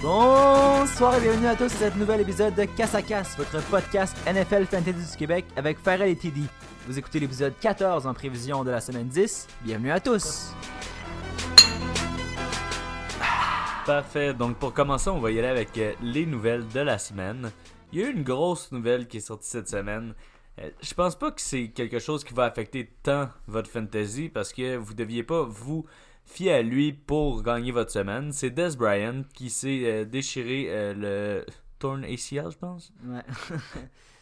Bonsoir 0.00 1.16
et 1.16 1.20
bienvenue 1.20 1.48
à 1.48 1.56
tous 1.56 1.64
à 1.64 1.68
cet 1.68 1.96
nouvel 1.96 2.20
épisode 2.20 2.54
de 2.54 2.64
Casse 2.64 2.94
à 2.94 3.00
votre 3.36 3.60
podcast 3.68 4.16
NFL 4.26 4.66
Fantasy 4.66 5.10
du 5.10 5.16
Québec 5.16 5.44
avec 5.56 5.76
Farrell 5.78 6.10
et 6.10 6.16
TD. 6.16 6.42
Vous 6.86 6.96
écoutez 6.96 7.18
l'épisode 7.18 7.52
14 7.60 8.06
en 8.06 8.14
prévision 8.14 8.62
de 8.62 8.70
la 8.70 8.80
semaine 8.80 9.08
10. 9.08 9.48
Bienvenue 9.62 9.90
à 9.90 9.98
tous. 9.98 10.52
Parfait. 13.84 14.34
Donc 14.34 14.56
pour 14.58 14.72
commencer, 14.72 15.10
on 15.10 15.18
va 15.18 15.32
y 15.32 15.38
aller 15.40 15.48
avec 15.48 15.76
euh, 15.78 15.92
les 16.00 16.26
nouvelles 16.26 16.68
de 16.68 16.80
la 16.80 16.98
semaine. 16.98 17.50
Il 17.92 17.98
y 17.98 18.04
a 18.04 18.06
eu 18.06 18.12
une 18.12 18.22
grosse 18.22 18.70
nouvelle 18.70 19.08
qui 19.08 19.16
est 19.16 19.20
sortie 19.20 19.48
cette 19.48 19.68
semaine. 19.68 20.14
Euh, 20.60 20.70
je 20.80 20.94
pense 20.94 21.16
pas 21.18 21.32
que 21.32 21.40
c'est 21.40 21.68
quelque 21.68 21.98
chose 21.98 22.22
qui 22.22 22.34
va 22.34 22.44
affecter 22.44 22.92
tant 23.02 23.30
votre 23.48 23.68
fantasy 23.68 24.28
parce 24.28 24.52
que 24.52 24.76
vous 24.76 24.94
deviez 24.94 25.24
pas 25.24 25.42
vous 25.42 25.86
fier 26.28 26.52
à 26.52 26.62
lui 26.62 26.92
pour 26.92 27.42
gagner 27.42 27.72
votre 27.72 27.90
semaine. 27.90 28.32
C'est 28.32 28.50
Des 28.50 28.76
Bryant 28.76 29.24
qui 29.34 29.50
s'est 29.50 29.82
euh, 29.84 30.04
déchiré 30.04 30.66
euh, 30.68 30.94
le 30.94 31.46
torn 31.78 32.04
ACL, 32.04 32.50
je 32.50 32.58
pense. 32.58 32.92
Ouais. 33.04 33.22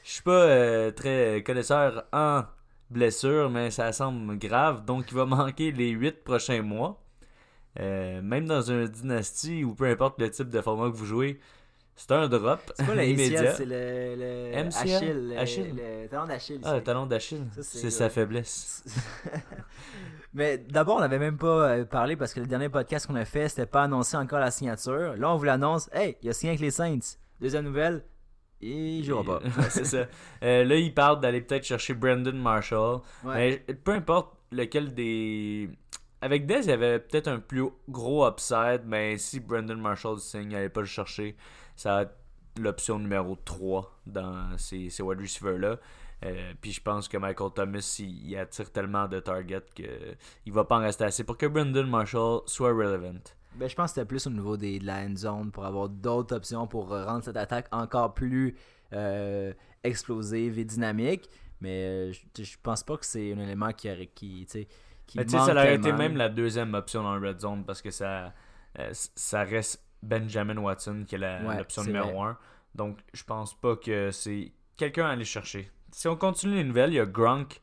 Je 0.05 0.13
suis 0.13 0.23
pas 0.23 0.31
euh, 0.31 0.91
très 0.93 1.43
connaisseur 1.45 2.05
en 2.13 2.45
blessure, 2.91 3.51
mais 3.51 3.73
ça 3.73 3.91
semble 3.91 4.39
grave. 4.39 4.85
Donc, 4.85 5.07
il 5.11 5.17
va 5.17 5.25
manquer 5.27 5.73
les 5.73 5.91
8 5.91 6.23
prochains 6.23 6.63
mois. 6.63 7.03
Même 7.79 8.47
dans 8.47 8.63
une 8.63 8.87
dynastie 8.87 9.63
ou 9.65 9.75
peu 9.75 9.87
importe 9.87 10.19
le 10.21 10.31
type 10.31 10.49
de 10.49 10.61
format 10.63 10.91
que 10.91 10.97
vous 10.97 11.05
jouez, 11.05 11.41
c'est 11.97 12.13
un 12.13 12.29
drop. 12.29 12.61
C'est 12.77 12.87
pas 12.87 12.95
le 12.95 13.05
immédiat. 13.05 13.55
C'est 13.55 13.65
le, 13.65 14.15
le 14.17 14.65
MCL? 14.65 14.77
Achille, 14.77 15.13
le, 15.13 15.39
Achille? 15.39 15.75
le 15.75 16.09
talon 16.09 16.27
d'Achille. 16.27 16.61
Ah, 16.63 16.77
le 16.77 16.83
talon 16.83 17.07
d'Achille. 17.07 17.47
C'est 17.61 17.91
sa 17.91 18.11
faiblesse. 18.11 18.85
Mais 20.37 20.59
d'abord, 20.59 20.99
on 20.99 21.01
n'avait 21.01 21.19
même 21.19 21.39
pas 21.39 21.71
euh, 21.71 21.85
parlé 21.87 22.15
parce 22.15 22.35
que 22.35 22.41
le 22.41 22.47
dernier 22.47 22.69
podcast 22.69 23.07
qu'on 23.07 23.17
a 23.17 23.25
fait, 23.25 23.49
c'était 23.49 23.65
pas 23.65 23.85
annoncé 23.85 24.19
encore 24.19 24.39
la 24.39 24.51
signature. 24.51 25.17
Là, 25.17 25.33
on 25.33 25.37
vous 25.37 25.45
l'annonce. 25.45 25.89
Hey, 25.95 26.19
il 26.23 26.29
a 26.29 26.35
signé 26.35 26.51
avec 26.51 26.61
les 26.61 26.71
Saints. 26.71 27.17
Deuxième 27.41 27.65
nouvelle, 27.65 28.05
il 28.61 29.03
jouera 29.03 29.25
pas. 29.25 29.41
C'est 29.71 29.87
ça. 29.87 30.05
Euh, 30.43 30.63
là, 30.63 30.77
il 30.77 30.93
parle 30.93 31.21
d'aller 31.21 31.41
peut-être 31.41 31.65
chercher 31.65 31.95
Brandon 31.95 32.35
Marshall. 32.35 33.01
Ouais. 33.25 33.65
Mais 33.67 33.75
peu 33.75 33.93
importe 33.93 34.37
lequel 34.53 34.93
des. 34.93 35.71
Avec 36.21 36.45
Dez, 36.45 36.61
il 36.65 36.69
y 36.69 36.73
avait 36.73 36.99
peut-être 36.99 37.29
un 37.29 37.39
plus 37.39 37.71
gros 37.89 38.29
upside, 38.29 38.83
mais 38.85 39.17
si 39.17 39.41
Brandon 39.41 39.77
Marshall 39.77 40.19
signe, 40.19 40.43
il 40.43 40.49
n'allait 40.51 40.69
pas 40.69 40.81
le 40.81 40.87
chercher. 40.87 41.35
Ça 41.77 41.95
va 41.95 42.03
être 42.03 42.17
l'option 42.59 42.99
numéro 42.99 43.39
3 43.43 44.01
dans 44.07 44.59
ces, 44.59 44.91
ces 44.91 45.03
wide 45.03 45.21
receivers-là. 45.21 45.79
Euh, 46.25 46.55
puis 46.61 46.73
je 46.73 46.81
pense 46.81 47.09
que 47.09 47.19
Michael 47.19 47.51
Thomas, 47.55 47.97
il, 47.99 48.31
il 48.31 48.37
attire 48.37 48.71
tellement 48.73 49.07
de 49.07 49.21
targets 49.21 49.61
qu'il 49.75 50.53
va 50.53 50.65
pas 50.65 50.77
en 50.79 50.81
rester 50.81 51.05
assez 51.05 51.25
pour 51.25 51.37
que 51.37 51.47
Brandon 51.47 51.87
Marshall 51.87 52.41
soit 52.47 52.71
relevant. 52.73 53.21
Ben, 53.57 53.69
je 53.69 53.75
pense 53.75 53.91
que 53.91 53.95
c'était 53.97 54.07
plus 54.07 54.27
au 54.27 54.31
niveau 54.31 54.57
des, 54.57 54.79
de 54.79 54.87
la 54.87 55.05
end 55.05 55.17
zone 55.17 55.51
pour 55.51 55.65
avoir 55.65 55.89
d'autres 55.89 56.35
options 56.37 56.67
pour 56.67 56.89
rendre 56.89 57.25
cette 57.25 57.37
attaque 57.37 57.69
encore 57.73 58.15
plus 58.15 58.57
euh, 58.93 59.53
explosive 59.83 60.59
et 60.59 60.65
dynamique. 60.65 61.29
Mais 61.61 61.85
euh, 61.85 62.13
je, 62.13 62.45
je 62.45 62.57
pense 62.63 62.83
pas 62.83 62.97
que 62.97 63.07
c'est 63.07 63.33
un 63.33 63.39
élément 63.39 63.73
qui, 63.73 63.89
qui, 64.15 64.47
qui 64.47 65.19
Mais 65.19 65.25
tu 65.25 65.31
sais, 65.31 65.39
ça 65.39 65.53
aurait 65.53 65.75
été 65.77 65.93
même 65.93 66.17
la 66.17 66.29
deuxième 66.29 66.75
option 66.75 67.03
dans 67.03 67.17
le 67.17 67.29
red 67.29 67.41
zone 67.41 67.65
parce 67.65 67.81
que 67.81 67.91
ça, 67.91 68.35
euh, 68.79 68.91
ça 68.93 69.43
reste 69.43 69.83
Benjamin 70.03 70.59
Watson 70.59 71.05
qui 71.07 71.15
est 71.15 71.19
Ouais, 71.19 71.59
l'option 71.59 71.83
c'est 71.83 71.89
numéro 71.89 72.13
vrai. 72.13 72.31
1. 72.31 72.39
Donc, 72.75 72.99
je 73.15 73.25
pense 73.25 73.59
pas 73.59 73.77
que 73.77 74.11
c'est 74.11 74.53
quelqu'un 74.77 75.07
à 75.07 75.11
aller 75.11 75.25
chercher. 75.25 75.71
Si 75.97 76.09
on 76.09 76.17
continue 76.17 76.57
les 76.57 76.65
nouvelles, 76.65 76.91
il 76.91 76.97
y 76.97 77.01
a 77.01 77.07
Gronk 77.07 77.63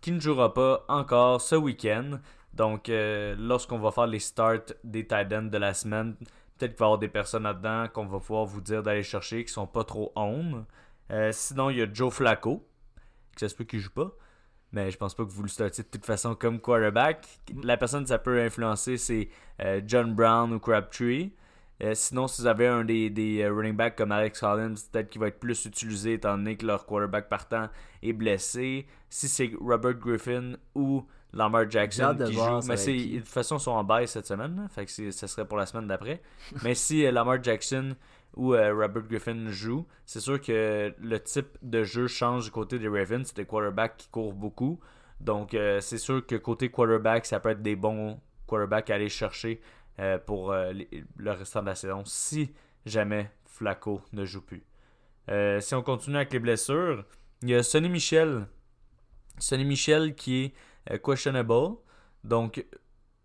qui 0.00 0.10
ne 0.10 0.18
jouera 0.18 0.54
pas 0.54 0.86
encore 0.88 1.42
ce 1.42 1.56
week-end. 1.56 2.20
Donc, 2.54 2.88
euh, 2.88 3.36
lorsqu'on 3.38 3.78
va 3.78 3.90
faire 3.90 4.06
les 4.06 4.18
starts 4.18 4.72
des 4.82 5.06
tight 5.06 5.30
ends 5.30 5.42
de 5.42 5.58
la 5.58 5.74
semaine, 5.74 6.16
peut-être 6.56 6.70
qu'il 6.70 6.78
va 6.78 6.84
y 6.84 6.86
avoir 6.86 6.98
des 6.98 7.08
personnes 7.08 7.42
là-dedans 7.42 7.88
qu'on 7.92 8.06
va 8.06 8.18
pouvoir 8.18 8.46
vous 8.46 8.62
dire 8.62 8.82
d'aller 8.82 9.02
chercher 9.02 9.44
qui 9.44 9.52
sont 9.52 9.66
pas 9.66 9.84
trop 9.84 10.10
on. 10.16 10.64
Euh, 11.10 11.32
sinon, 11.32 11.68
il 11.68 11.76
y 11.76 11.82
a 11.82 11.86
Joe 11.92 12.10
Flacco, 12.10 12.66
que 13.34 13.40
ça 13.40 13.48
se 13.50 13.54
peut 13.54 13.64
qu'il 13.64 13.80
joue 13.80 13.90
pas. 13.90 14.10
Mais 14.72 14.90
je 14.90 14.96
pense 14.96 15.14
pas 15.14 15.26
que 15.26 15.30
vous 15.30 15.42
le 15.42 15.50
startiez 15.50 15.84
de 15.84 15.90
toute 15.90 16.06
façon 16.06 16.34
comme 16.34 16.60
quarterback. 16.60 17.28
La 17.62 17.76
personne 17.76 18.04
que 18.04 18.08
ça 18.08 18.18
peut 18.18 18.40
influencer, 18.40 18.96
c'est 18.96 19.28
euh, 19.60 19.82
John 19.86 20.14
Brown 20.14 20.50
ou 20.50 20.60
Crabtree. 20.60 21.34
Euh, 21.82 21.92
sinon, 21.94 22.26
si 22.26 22.40
vous 22.42 22.46
avez 22.46 22.66
un 22.66 22.84
des, 22.84 23.10
des 23.10 23.42
euh, 23.42 23.52
running 23.52 23.76
backs 23.76 23.96
comme 23.96 24.12
Alex 24.12 24.40
Collins, 24.40 24.74
peut-être 24.90 25.10
qu'il 25.10 25.20
va 25.20 25.28
être 25.28 25.38
plus 25.38 25.64
utilisé 25.66 26.14
étant 26.14 26.36
donné 26.38 26.56
que 26.56 26.64
leur 26.66 26.86
quarterback 26.86 27.28
partant 27.28 27.68
est 28.02 28.12
blessé. 28.14 28.86
Si 29.10 29.28
c'est 29.28 29.50
Robert 29.60 29.94
Griffin 29.94 30.54
ou 30.74 31.04
Lamar 31.34 31.70
Jackson 31.70 32.16
qui 32.26 32.32
joue, 32.32 32.40
mais 32.68 32.76
c'est, 32.78 32.96
de 32.96 33.18
toute 33.18 33.28
façon, 33.28 33.58
ils 33.58 33.60
sont 33.60 33.72
en 33.72 33.84
baisse 33.84 34.12
cette 34.12 34.26
semaine. 34.26 34.56
là. 34.56 34.68
fait 34.68 34.86
que 34.86 34.90
c'est- 34.90 35.10
ça 35.12 35.26
serait 35.28 35.46
pour 35.46 35.58
la 35.58 35.66
semaine 35.66 35.86
d'après. 35.86 36.22
mais 36.64 36.74
si 36.74 37.04
euh, 37.04 37.10
Lamar 37.12 37.42
Jackson 37.42 37.94
ou 38.36 38.54
euh, 38.54 38.72
Robert 38.74 39.02
Griffin 39.02 39.46
jouent, 39.48 39.86
c'est 40.06 40.20
sûr 40.20 40.40
que 40.40 40.94
le 40.98 41.20
type 41.20 41.58
de 41.60 41.84
jeu 41.84 42.06
change 42.06 42.44
du 42.46 42.50
côté 42.50 42.78
des 42.78 42.88
Ravens. 42.88 43.26
C'est 43.26 43.36
des 43.36 43.44
quarterbacks 43.44 43.98
qui 43.98 44.08
courent 44.08 44.32
beaucoup. 44.32 44.80
Donc, 45.20 45.52
euh, 45.52 45.80
c'est 45.80 45.98
sûr 45.98 46.24
que 46.26 46.36
côté 46.36 46.70
quarterback, 46.70 47.26
ça 47.26 47.38
peut 47.40 47.50
être 47.50 47.62
des 47.62 47.76
bons 47.76 48.18
quarterbacks 48.46 48.88
à 48.90 48.94
aller 48.94 49.08
chercher 49.10 49.60
euh, 49.98 50.18
pour 50.18 50.52
euh, 50.52 50.74
le 51.16 51.30
restant 51.30 51.62
de 51.62 51.66
la 51.68 51.74
saison 51.74 52.02
si 52.04 52.52
jamais 52.84 53.30
Flacco 53.46 54.02
ne 54.12 54.26
joue 54.26 54.42
plus. 54.42 54.62
Euh, 55.30 55.58
si 55.60 55.74
on 55.74 55.82
continue 55.82 56.16
avec 56.16 56.34
les 56.34 56.38
blessures, 56.38 57.04
il 57.40 57.48
y 57.48 57.54
a 57.54 57.62
Sonny 57.62 57.88
Michel. 57.88 58.46
Sonny 59.38 59.64
Michel 59.64 60.14
qui 60.14 60.52
est 60.86 61.02
questionable. 61.02 61.76
Donc, 62.24 62.64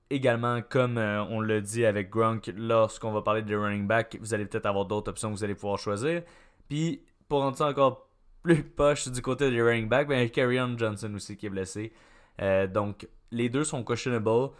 également, 0.09 0.61
comme 0.61 0.97
on 0.97 1.41
l'a 1.41 1.59
dit 1.59 1.85
avec 1.85 2.09
Gronk, 2.09 2.49
lorsqu'on 2.55 3.11
va 3.11 3.21
parler 3.21 3.41
de 3.41 3.55
running 3.55 3.85
back, 3.85 4.17
vous 4.21 4.33
allez 4.33 4.45
peut-être 4.45 4.65
avoir 4.65 4.85
d'autres 4.85 5.09
options 5.09 5.29
que 5.29 5.35
vous 5.35 5.43
allez 5.43 5.55
pouvoir 5.55 5.77
choisir. 5.77 6.23
Puis, 6.69 7.03
pour 7.27 7.41
rendre 7.41 7.57
ça 7.57 7.67
encore 7.67 8.07
plus 8.43 8.63
poche 8.75 9.09
du 9.09 9.21
côté 9.21 9.51
des 9.51 9.61
running 9.61 9.89
back, 9.89 10.07
ben, 10.07 10.29
Carrion 10.29 10.77
Johnson 10.77 11.13
aussi 11.15 11.35
qui 11.35 11.47
est 11.47 11.49
blessé. 11.49 11.91
Donc, 12.69 13.07
les 13.31 13.49
deux 13.49 13.63
sont 13.63 13.83
questionable. 13.83 14.51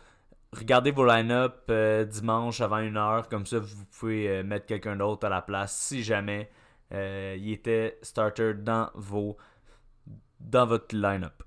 Regardez 0.54 0.92
vos 0.92 1.06
line-up 1.06 1.64
euh, 1.70 2.04
dimanche 2.04 2.60
avant 2.60 2.80
une 2.80 2.98
heure, 2.98 3.30
comme 3.30 3.46
ça 3.46 3.60
vous 3.60 3.86
pouvez 3.86 4.28
euh, 4.28 4.44
mettre 4.44 4.66
quelqu'un 4.66 4.98
d'autre 4.98 5.26
à 5.26 5.30
la 5.30 5.42
place 5.42 5.74
si 5.78 6.04
jamais 6.04 6.50
euh, 6.92 7.38
il 7.40 7.54
était 7.54 7.98
starter 8.02 8.54
dans 8.56 8.90
vos 8.94 9.38
dans 10.42 10.66
votre 10.66 10.94
line-up. 10.94 11.44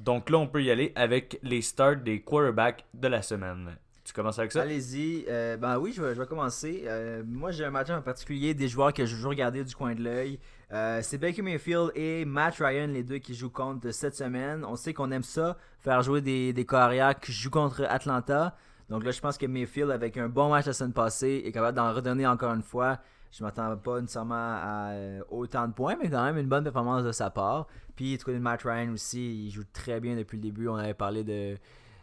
Donc 0.00 0.30
là, 0.30 0.38
on 0.38 0.46
peut 0.46 0.62
y 0.62 0.70
aller 0.70 0.92
avec 0.94 1.38
les 1.42 1.60
starts 1.60 1.96
des 1.96 2.22
quarterbacks 2.22 2.84
de 2.94 3.08
la 3.08 3.20
semaine. 3.20 3.76
Tu 4.06 4.12
commences 4.12 4.38
avec 4.38 4.52
ça? 4.52 4.62
Allez-y. 4.62 5.24
Euh, 5.28 5.56
ben 5.56 5.80
oui, 5.80 5.92
je 5.92 6.00
vais, 6.00 6.26
commencer. 6.26 6.84
Euh, 6.86 7.24
moi, 7.26 7.50
j'ai 7.50 7.64
un 7.64 7.72
match 7.72 7.90
en 7.90 8.00
particulier 8.00 8.54
des 8.54 8.68
joueurs 8.68 8.92
que 8.92 9.04
je 9.04 9.16
joue 9.16 9.30
regarder 9.30 9.64
du 9.64 9.74
coin 9.74 9.96
de 9.96 10.02
l'œil. 10.02 10.38
Euh, 10.72 11.00
c'est 11.02 11.18
Baker 11.18 11.42
Mayfield 11.42 11.90
et 11.96 12.24
Matt 12.24 12.54
Ryan, 12.60 12.86
les 12.86 13.02
deux 13.02 13.18
qui 13.18 13.34
jouent 13.34 13.50
contre 13.50 13.90
cette 13.90 14.14
semaine. 14.14 14.64
On 14.64 14.76
sait 14.76 14.94
qu'on 14.94 15.10
aime 15.10 15.24
ça, 15.24 15.56
faire 15.80 16.02
jouer 16.02 16.20
des, 16.20 16.52
des 16.52 16.64
carrières 16.64 17.18
qui 17.18 17.32
jouent 17.32 17.50
contre 17.50 17.84
Atlanta. 17.88 18.54
Donc 18.88 19.02
là, 19.02 19.10
je 19.10 19.20
pense 19.20 19.36
que 19.38 19.46
Mayfield, 19.46 19.90
avec 19.90 20.16
un 20.18 20.28
bon 20.28 20.50
match 20.50 20.66
la 20.66 20.72
semaine 20.72 20.92
passée, 20.92 21.42
est 21.44 21.50
capable 21.50 21.76
d'en 21.76 21.92
redonner 21.92 22.28
encore 22.28 22.54
une 22.54 22.62
fois. 22.62 22.98
Je 23.32 23.42
m'attends 23.42 23.76
pas 23.76 24.00
nécessairement 24.00 24.34
à 24.36 24.92
autant 25.30 25.66
de 25.66 25.72
points, 25.72 25.96
mais 26.00 26.08
quand 26.08 26.22
même 26.22 26.38
une 26.38 26.46
bonne 26.46 26.62
performance 26.62 27.02
de 27.02 27.10
sa 27.10 27.30
part. 27.30 27.66
Puis 27.96 28.16
côté 28.18 28.38
de 28.38 28.42
Matt 28.42 28.62
Ryan 28.62 28.92
aussi, 28.92 29.46
il 29.46 29.50
joue 29.50 29.64
très 29.72 29.98
bien 29.98 30.14
depuis 30.14 30.36
le 30.36 30.42
début. 30.42 30.68
On 30.68 30.76
avait 30.76 30.94
parlé 30.94 31.24
de 31.24 31.56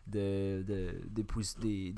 de, 0.08 0.64
de, 0.64 0.90
des- 1.62 1.96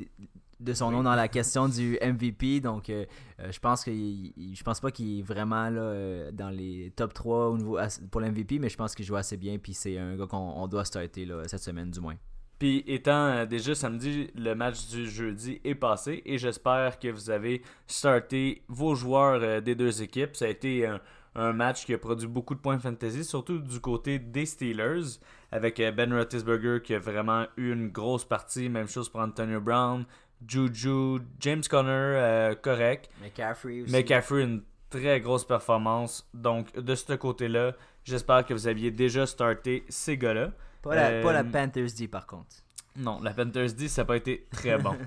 de 0.59 0.73
son 0.73 0.89
nom 0.91 1.03
dans 1.03 1.15
la 1.15 1.27
question 1.27 1.67
du 1.67 1.97
MVP. 2.01 2.61
Donc, 2.61 2.89
euh, 2.89 3.05
euh, 3.39 3.51
je 3.51 3.59
pense 3.59 3.83
que 3.83 3.91
je 3.91 4.63
pense 4.63 4.79
pas 4.79 4.91
qu'il 4.91 5.19
est 5.19 5.21
vraiment 5.21 5.69
là, 5.69 5.81
euh, 5.81 6.31
dans 6.31 6.49
les 6.49 6.91
top 6.95 7.13
3 7.13 7.49
au 7.49 7.57
niveau, 7.57 7.77
pour 8.09 8.21
l'MVP, 8.21 8.59
mais 8.59 8.69
je 8.69 8.77
pense 8.77 8.95
qu'il 8.95 9.05
joue 9.05 9.17
assez 9.17 9.37
bien. 9.37 9.57
Puis 9.57 9.73
c'est 9.73 9.97
un 9.97 10.15
gars 10.15 10.27
qu'on 10.27 10.37
on 10.37 10.67
doit 10.67 10.85
starter 10.85 11.25
là, 11.25 11.43
cette 11.47 11.59
semaine, 11.61 11.91
du 11.91 11.99
moins. 11.99 12.15
Puis 12.57 12.85
étant 12.87 13.45
déjà 13.45 13.75
samedi, 13.75 14.29
le 14.33 14.55
match 14.55 14.87
du 14.87 15.09
jeudi 15.09 15.59
est 15.65 15.75
passé 15.75 16.21
et 16.25 16.37
j'espère 16.37 16.99
que 16.99 17.09
vous 17.09 17.29
avez 17.29 17.61
starté 17.85 18.63
vos 18.69 18.95
joueurs 18.95 19.61
des 19.61 19.75
deux 19.75 20.01
équipes. 20.01 20.37
Ça 20.37 20.45
a 20.45 20.47
été 20.47 20.85
un, 20.85 21.01
un 21.35 21.53
match 21.53 21.85
qui 21.85 21.93
a 21.93 21.97
produit 21.97 22.27
beaucoup 22.27 22.55
de 22.55 22.59
points 22.59 22.79
fantasy, 22.79 23.23
surtout 23.23 23.59
du 23.59 23.79
côté 23.79 24.19
des 24.19 24.45
Steelers, 24.45 25.19
avec 25.51 25.79
euh, 25.79 25.91
Ben 25.91 26.13
Roethlisberger 26.13 26.81
qui 26.83 26.93
a 26.93 26.99
vraiment 26.99 27.45
eu 27.57 27.71
une 27.71 27.89
grosse 27.89 28.25
partie. 28.25 28.69
Même 28.69 28.87
chose 28.87 29.09
pour 29.09 29.19
Antonio 29.19 29.59
Brown, 29.59 30.05
Juju, 30.47 31.19
James 31.39 31.63
Conner, 31.69 31.89
euh, 31.91 32.55
correct. 32.55 33.09
McCaffrey 33.21 33.81
aussi. 33.81 33.91
McCaffrey, 33.91 34.43
une 34.43 34.63
très 34.89 35.19
grosse 35.19 35.45
performance. 35.45 36.27
Donc 36.33 36.73
de 36.77 36.95
ce 36.95 37.13
côté-là, 37.13 37.73
j'espère 38.03 38.45
que 38.45 38.53
vous 38.53 38.67
aviez 38.67 38.91
déjà 38.91 39.25
starté 39.25 39.83
ces 39.89 40.17
gars-là. 40.17 40.51
pas, 40.81 40.95
la, 40.95 41.21
pas 41.21 41.33
la 41.33 41.39
Euh, 41.39 41.43
Panthers 41.43 41.93
D 41.97 42.07
par 42.07 42.25
contre. 42.25 42.55
Non, 42.95 43.19
la 43.21 43.31
Panthers 43.31 43.73
D, 43.73 43.87
ça 43.87 44.01
n'a 44.01 44.05
pas 44.05 44.17
été 44.17 44.47
très 44.51 44.77
bon. 44.77 44.95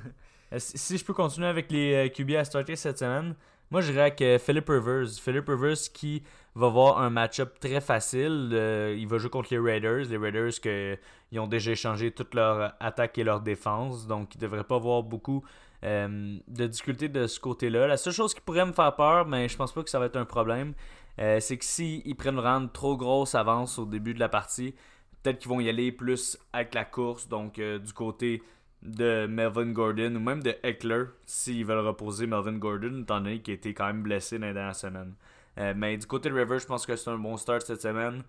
Euh, 0.51 0.59
si 0.59 0.79
si 0.79 0.97
je 0.97 1.05
peux 1.05 1.13
continuer 1.13 1.47
avec 1.47 1.71
les 1.71 1.93
euh, 1.93 2.09
QB 2.09 2.31
à 2.31 2.43
starter 2.43 2.75
cette 2.75 2.97
semaine, 2.97 3.35
moi 3.71 3.81
je 3.81 3.93
dirais 3.93 4.15
euh, 4.21 4.39
Philip 4.39 4.69
Rivers. 4.69 5.09
Philip 5.21 5.49
Rivers 5.49 5.79
qui 5.93 6.23
va 6.59 6.67
avoir 6.67 6.99
un 6.99 7.11
match-up 7.11 7.59
très 7.61 7.81
facile. 7.81 8.51
Euh, 8.53 8.95
il 8.99 9.07
va 9.07 9.19
jouer 9.19 9.31
contre 9.31 9.49
les 9.53 9.59
Raiders. 9.59 10.07
Les 10.09 10.17
Raiders 10.17 10.61
que, 10.61 10.99
ils 11.31 11.39
ont 11.39 11.47
déjà 11.47 11.73
échangé 11.73 12.11
toute 12.11 12.35
leur 12.35 12.75
attaque 12.81 13.17
et 13.19 13.25
leur 13.25 13.41
défense. 13.41 14.07
Donc 14.07 14.35
il 14.35 14.39
ne 14.39 14.43
devrait 14.43 14.65
pas 14.65 14.77
avoir 14.77 15.03
beaucoup 15.03 15.45
euh, 15.85 16.39
de 16.49 16.67
difficultés 16.67 17.09
de 17.09 17.27
ce 17.27 17.39
côté-là. 17.39 17.87
La 17.87 17.97
seule 17.97 18.13
chose 18.13 18.35
qui 18.35 18.41
pourrait 18.41 18.67
me 18.67 18.73
faire 18.73 18.95
peur, 18.97 19.27
mais 19.27 19.49
je 19.49 19.57
pense 19.57 19.73
pas 19.73 19.83
que 19.83 19.91
ça 19.91 19.99
va 19.99 20.07
être 20.07 20.17
un 20.17 20.25
problème, 20.25 20.75
euh, 21.21 21.39
c'est 21.41 21.57
que 21.57 21.65
s'ils 21.65 22.17
prennent 22.17 22.37
vraiment 22.37 22.67
trop 22.69 22.97
grosse 22.97 23.35
avance 23.35 23.79
au 23.79 23.87
début 23.87 24.15
de 24.15 24.21
la 24.21 24.29
partie, 24.29 24.75
peut-être 25.23 25.39
qu'ils 25.39 25.49
vont 25.49 25.61
y 25.61 25.69
aller 25.69 25.93
plus 25.93 26.39
avec 26.53 26.75
la 26.75 26.85
course. 26.85 27.29
Donc 27.29 27.61
du 27.61 27.93
côté 27.93 28.43
de 28.83 29.27
Melvin 29.27 29.73
Gordon 29.73 30.15
ou 30.15 30.21
même 30.21 30.43
de 30.43 30.55
Eckler 30.63 31.05
s'ils 31.27 31.65
veulent 31.65 31.87
reposer 31.87 32.27
Melvin 32.27 32.59
Gordon 32.59 33.03
étant 33.03 33.21
donné 33.21 33.41
qu'il 33.41 33.53
a 33.53 33.55
été 33.57 33.75
quand 33.75 33.87
même 33.87 34.03
blessé 34.03 34.39
dans 34.39 34.47
les 34.47 34.55
dernières 34.55 34.77
semaines. 34.77 35.15
Euh, 35.59 35.75
mais 35.77 35.97
du 35.97 36.07
côté 36.07 36.29
de 36.31 36.35
Rivers, 36.35 36.61
je 36.61 36.67
pense 36.67 36.87
que 36.87 36.95
c'est 36.95 37.11
un 37.11 37.19
bon 37.19 37.37
start 37.37 37.63
cette 37.63 37.83
semaine. 37.83 38.23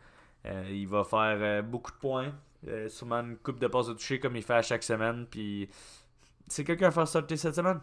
Euh, 0.45 0.63
il 0.71 0.87
va 0.87 1.03
faire 1.03 1.37
euh, 1.39 1.61
beaucoup 1.61 1.91
de 1.91 1.97
points. 1.97 2.31
Euh, 2.67 2.89
sûrement 2.89 3.21
une 3.21 3.37
coupe 3.37 3.59
de 3.59 3.67
passes 3.67 3.87
de 3.87 3.93
toucher 3.93 4.19
comme 4.19 4.35
il 4.35 4.43
fait 4.43 4.55
à 4.55 4.61
chaque 4.61 4.83
semaine. 4.83 5.27
Puis 5.29 5.69
c'est 6.47 6.63
quelqu'un 6.63 6.87
à 6.87 6.91
faire 6.91 7.07
starter 7.07 7.37
cette 7.37 7.55
semaine. 7.55 7.79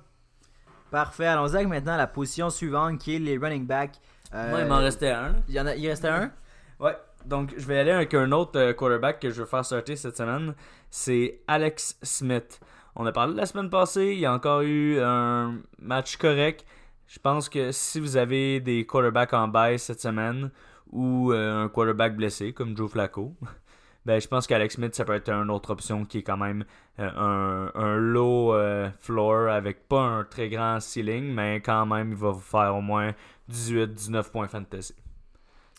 Parfait. 0.90 1.26
Allons-y 1.26 1.56
avec 1.56 1.68
maintenant 1.68 1.96
la 1.96 2.06
position 2.06 2.50
suivante 2.50 2.98
qui 2.98 3.16
est 3.16 3.18
les 3.18 3.38
running 3.38 3.66
backs. 3.66 4.00
Euh, 4.34 4.50
Moi, 4.50 4.60
il 4.60 4.66
m'en 4.66 4.78
restait 4.78 5.10
un. 5.10 5.36
Il, 5.48 5.54
y 5.54 5.60
en 5.60 5.66
a, 5.66 5.74
il 5.74 5.88
restait 5.88 6.08
un? 6.08 6.32
Ouais, 6.78 6.96
donc 7.26 7.52
je 7.56 7.66
vais 7.66 7.78
aller 7.78 7.90
avec 7.90 8.14
un 8.14 8.32
autre 8.32 8.58
euh, 8.58 8.72
quarterback 8.72 9.20
que 9.20 9.30
je 9.30 9.40
veux 9.40 9.46
faire 9.46 9.64
sortir 9.64 9.98
cette 9.98 10.16
semaine. 10.16 10.54
C'est 10.90 11.40
Alex 11.46 11.98
Smith. 12.02 12.60
On 12.94 13.04
a 13.04 13.12
parlé 13.12 13.34
la 13.34 13.46
semaine 13.46 13.68
passée, 13.68 14.12
il 14.12 14.20
y 14.20 14.26
a 14.26 14.32
encore 14.32 14.62
eu 14.62 14.98
un 15.00 15.56
match 15.78 16.16
correct. 16.16 16.64
Je 17.06 17.18
pense 17.18 17.48
que 17.48 17.72
si 17.72 18.00
vous 18.00 18.16
avez 18.16 18.60
des 18.60 18.86
quarterbacks 18.86 19.34
en 19.34 19.48
baisse 19.48 19.84
cette 19.84 20.00
semaine 20.00 20.50
ou 20.90 21.32
euh, 21.32 21.64
un 21.64 21.68
quarterback 21.68 22.16
blessé 22.16 22.52
comme 22.52 22.76
Joe 22.76 22.90
Flacco, 22.90 23.34
ben 24.06 24.20
je 24.20 24.28
pense 24.28 24.46
qu'Alex 24.46 24.76
Smith 24.76 24.94
ça 24.94 25.04
peut 25.04 25.14
être 25.14 25.28
une 25.28 25.50
autre 25.50 25.70
option 25.70 26.04
qui 26.04 26.18
est 26.18 26.22
quand 26.22 26.38
même 26.38 26.64
euh, 26.98 27.68
un, 27.74 27.96
low 27.96 28.54
floor 28.98 29.50
avec 29.50 29.88
pas 29.88 30.00
un 30.00 30.24
très 30.24 30.48
grand 30.48 30.80
ceiling, 30.80 31.34
mais 31.34 31.56
quand 31.56 31.84
même 31.84 32.10
il 32.10 32.16
va 32.16 32.30
vous 32.30 32.40
faire 32.40 32.74
au 32.74 32.80
moins 32.80 33.12
18-19 33.50 34.30
points 34.30 34.48
fantasy. 34.48 34.94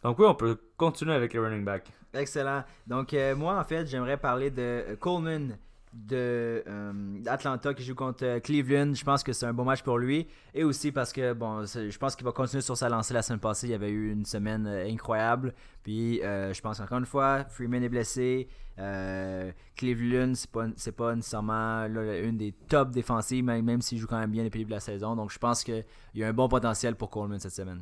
Donc 0.03 0.19
oui, 0.19 0.25
on 0.27 0.35
peut 0.35 0.57
continuer 0.77 1.13
avec 1.13 1.33
les 1.33 1.39
running 1.39 1.65
back. 1.65 1.91
Excellent. 2.13 2.63
Donc, 2.85 3.13
euh, 3.13 3.35
moi, 3.35 3.59
en 3.59 3.63
fait, 3.63 3.85
j'aimerais 3.87 4.17
parler 4.17 4.49
de 4.49 4.61
euh, 4.61 4.95
Coleman 4.95 5.57
de 5.93 6.63
euh, 6.67 6.93
d'Atlanta 7.21 7.73
qui 7.73 7.83
joue 7.83 7.95
contre 7.95 8.23
euh, 8.23 8.39
Cleveland. 8.39 8.93
Je 8.93 9.03
pense 9.03 9.23
que 9.23 9.33
c'est 9.33 9.45
un 9.45 9.53
bon 9.53 9.65
match 9.65 9.81
pour 9.81 9.97
lui. 9.97 10.27
Et 10.53 10.63
aussi 10.63 10.91
parce 10.91 11.11
que, 11.11 11.33
bon, 11.33 11.65
je 11.65 11.97
pense 11.97 12.15
qu'il 12.15 12.25
va 12.25 12.31
continuer 12.31 12.61
sur 12.61 12.77
sa 12.77 12.89
lancée 12.89 13.13
la 13.13 13.21
semaine 13.21 13.39
passée. 13.39 13.67
Il 13.67 13.71
y 13.71 13.75
avait 13.75 13.89
eu 13.89 14.11
une 14.11 14.25
semaine 14.25 14.67
incroyable. 14.67 15.53
Puis, 15.83 16.19
je 16.21 16.61
pense 16.61 16.79
encore 16.79 16.99
une 16.99 17.05
fois, 17.05 17.45
Freeman 17.45 17.83
est 17.83 17.89
blessé. 17.89 18.47
Cleveland, 19.75 20.33
c'est 20.35 20.51
pas, 20.51 20.67
pas 20.95 21.15
nécessairement 21.15 21.87
là, 21.87 22.19
une 22.19 22.37
des 22.37 22.51
top 22.51 22.91
défensives, 22.91 23.43
même, 23.43 23.65
même 23.65 23.81
s'il 23.81 23.97
joue 23.97 24.07
quand 24.07 24.19
même 24.19 24.31
bien 24.31 24.43
depuis 24.43 24.59
le 24.59 24.65
début 24.65 24.71
de 24.71 24.75
la 24.75 24.81
saison. 24.81 25.15
Donc, 25.15 25.31
je 25.31 25.39
pense 25.39 25.63
qu'il 25.63 25.83
y 26.13 26.23
a 26.23 26.27
un 26.27 26.33
bon 26.33 26.47
potentiel 26.47 26.95
pour 26.95 27.09
Coleman 27.09 27.39
cette 27.39 27.53
semaine. 27.53 27.81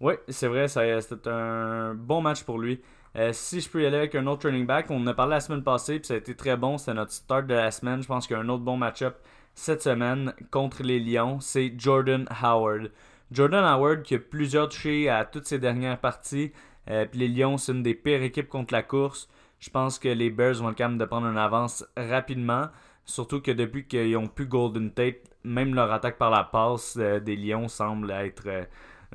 Oui, 0.00 0.14
c'est 0.28 0.46
vrai, 0.48 0.68
ça- 0.68 1.00
c'était 1.00 1.30
un 1.30 1.94
bon 1.94 2.20
match 2.20 2.44
pour 2.44 2.58
lui. 2.58 2.80
Euh, 3.16 3.32
si 3.32 3.60
je 3.60 3.68
peux 3.68 3.82
y 3.82 3.86
aller 3.86 3.96
avec 3.96 4.14
un 4.14 4.26
autre 4.26 4.46
running 4.48 4.66
back, 4.66 4.90
on 4.90 5.00
en 5.02 5.06
a 5.08 5.14
parlé 5.14 5.30
la 5.32 5.40
semaine 5.40 5.64
passée, 5.64 5.98
puis 5.98 6.06
ça 6.06 6.14
a 6.14 6.18
été 6.18 6.36
très 6.36 6.56
bon. 6.56 6.78
C'était 6.78 6.94
notre 6.94 7.12
start 7.12 7.46
de 7.46 7.54
la 7.54 7.70
semaine. 7.70 8.02
Je 8.02 8.06
pense 8.06 8.26
qu'il 8.26 8.36
y 8.36 8.38
a 8.38 8.42
un 8.42 8.48
autre 8.48 8.62
bon 8.62 8.76
match-up 8.76 9.16
cette 9.54 9.82
semaine 9.82 10.32
contre 10.50 10.82
les 10.84 11.00
Lions. 11.00 11.40
C'est 11.40 11.74
Jordan 11.76 12.26
Howard. 12.42 12.92
Jordan 13.32 13.64
Howard 13.64 14.02
qui 14.02 14.14
a 14.14 14.18
plusieurs 14.20 14.68
touchés 14.68 15.08
à 15.08 15.24
toutes 15.24 15.46
ses 15.46 15.58
dernières 15.58 15.98
parties. 15.98 16.52
Euh, 16.90 17.06
puis 17.06 17.18
les 17.20 17.28
Lions, 17.28 17.56
c'est 17.58 17.72
une 17.72 17.82
des 17.82 17.94
pires 17.94 18.22
équipes 18.22 18.48
contre 18.48 18.72
la 18.72 18.82
course. 18.82 19.28
Je 19.58 19.70
pense 19.70 19.98
que 19.98 20.08
les 20.08 20.30
Bears 20.30 20.54
vont 20.54 20.70
être 20.70 20.76
capables 20.76 20.98
de 20.98 21.04
prendre 21.04 21.26
une 21.26 21.38
avance 21.38 21.84
rapidement. 21.96 22.66
Surtout 23.04 23.40
que 23.40 23.50
depuis 23.50 23.86
qu'ils 23.86 24.16
ont 24.16 24.28
plus 24.28 24.46
Golden 24.46 24.92
Tate, 24.92 25.16
même 25.42 25.74
leur 25.74 25.90
attaque 25.92 26.18
par 26.18 26.30
la 26.30 26.44
passe 26.44 26.96
euh, 27.00 27.18
des 27.20 27.36
Lions 27.36 27.66
semble 27.68 28.10
être 28.12 28.46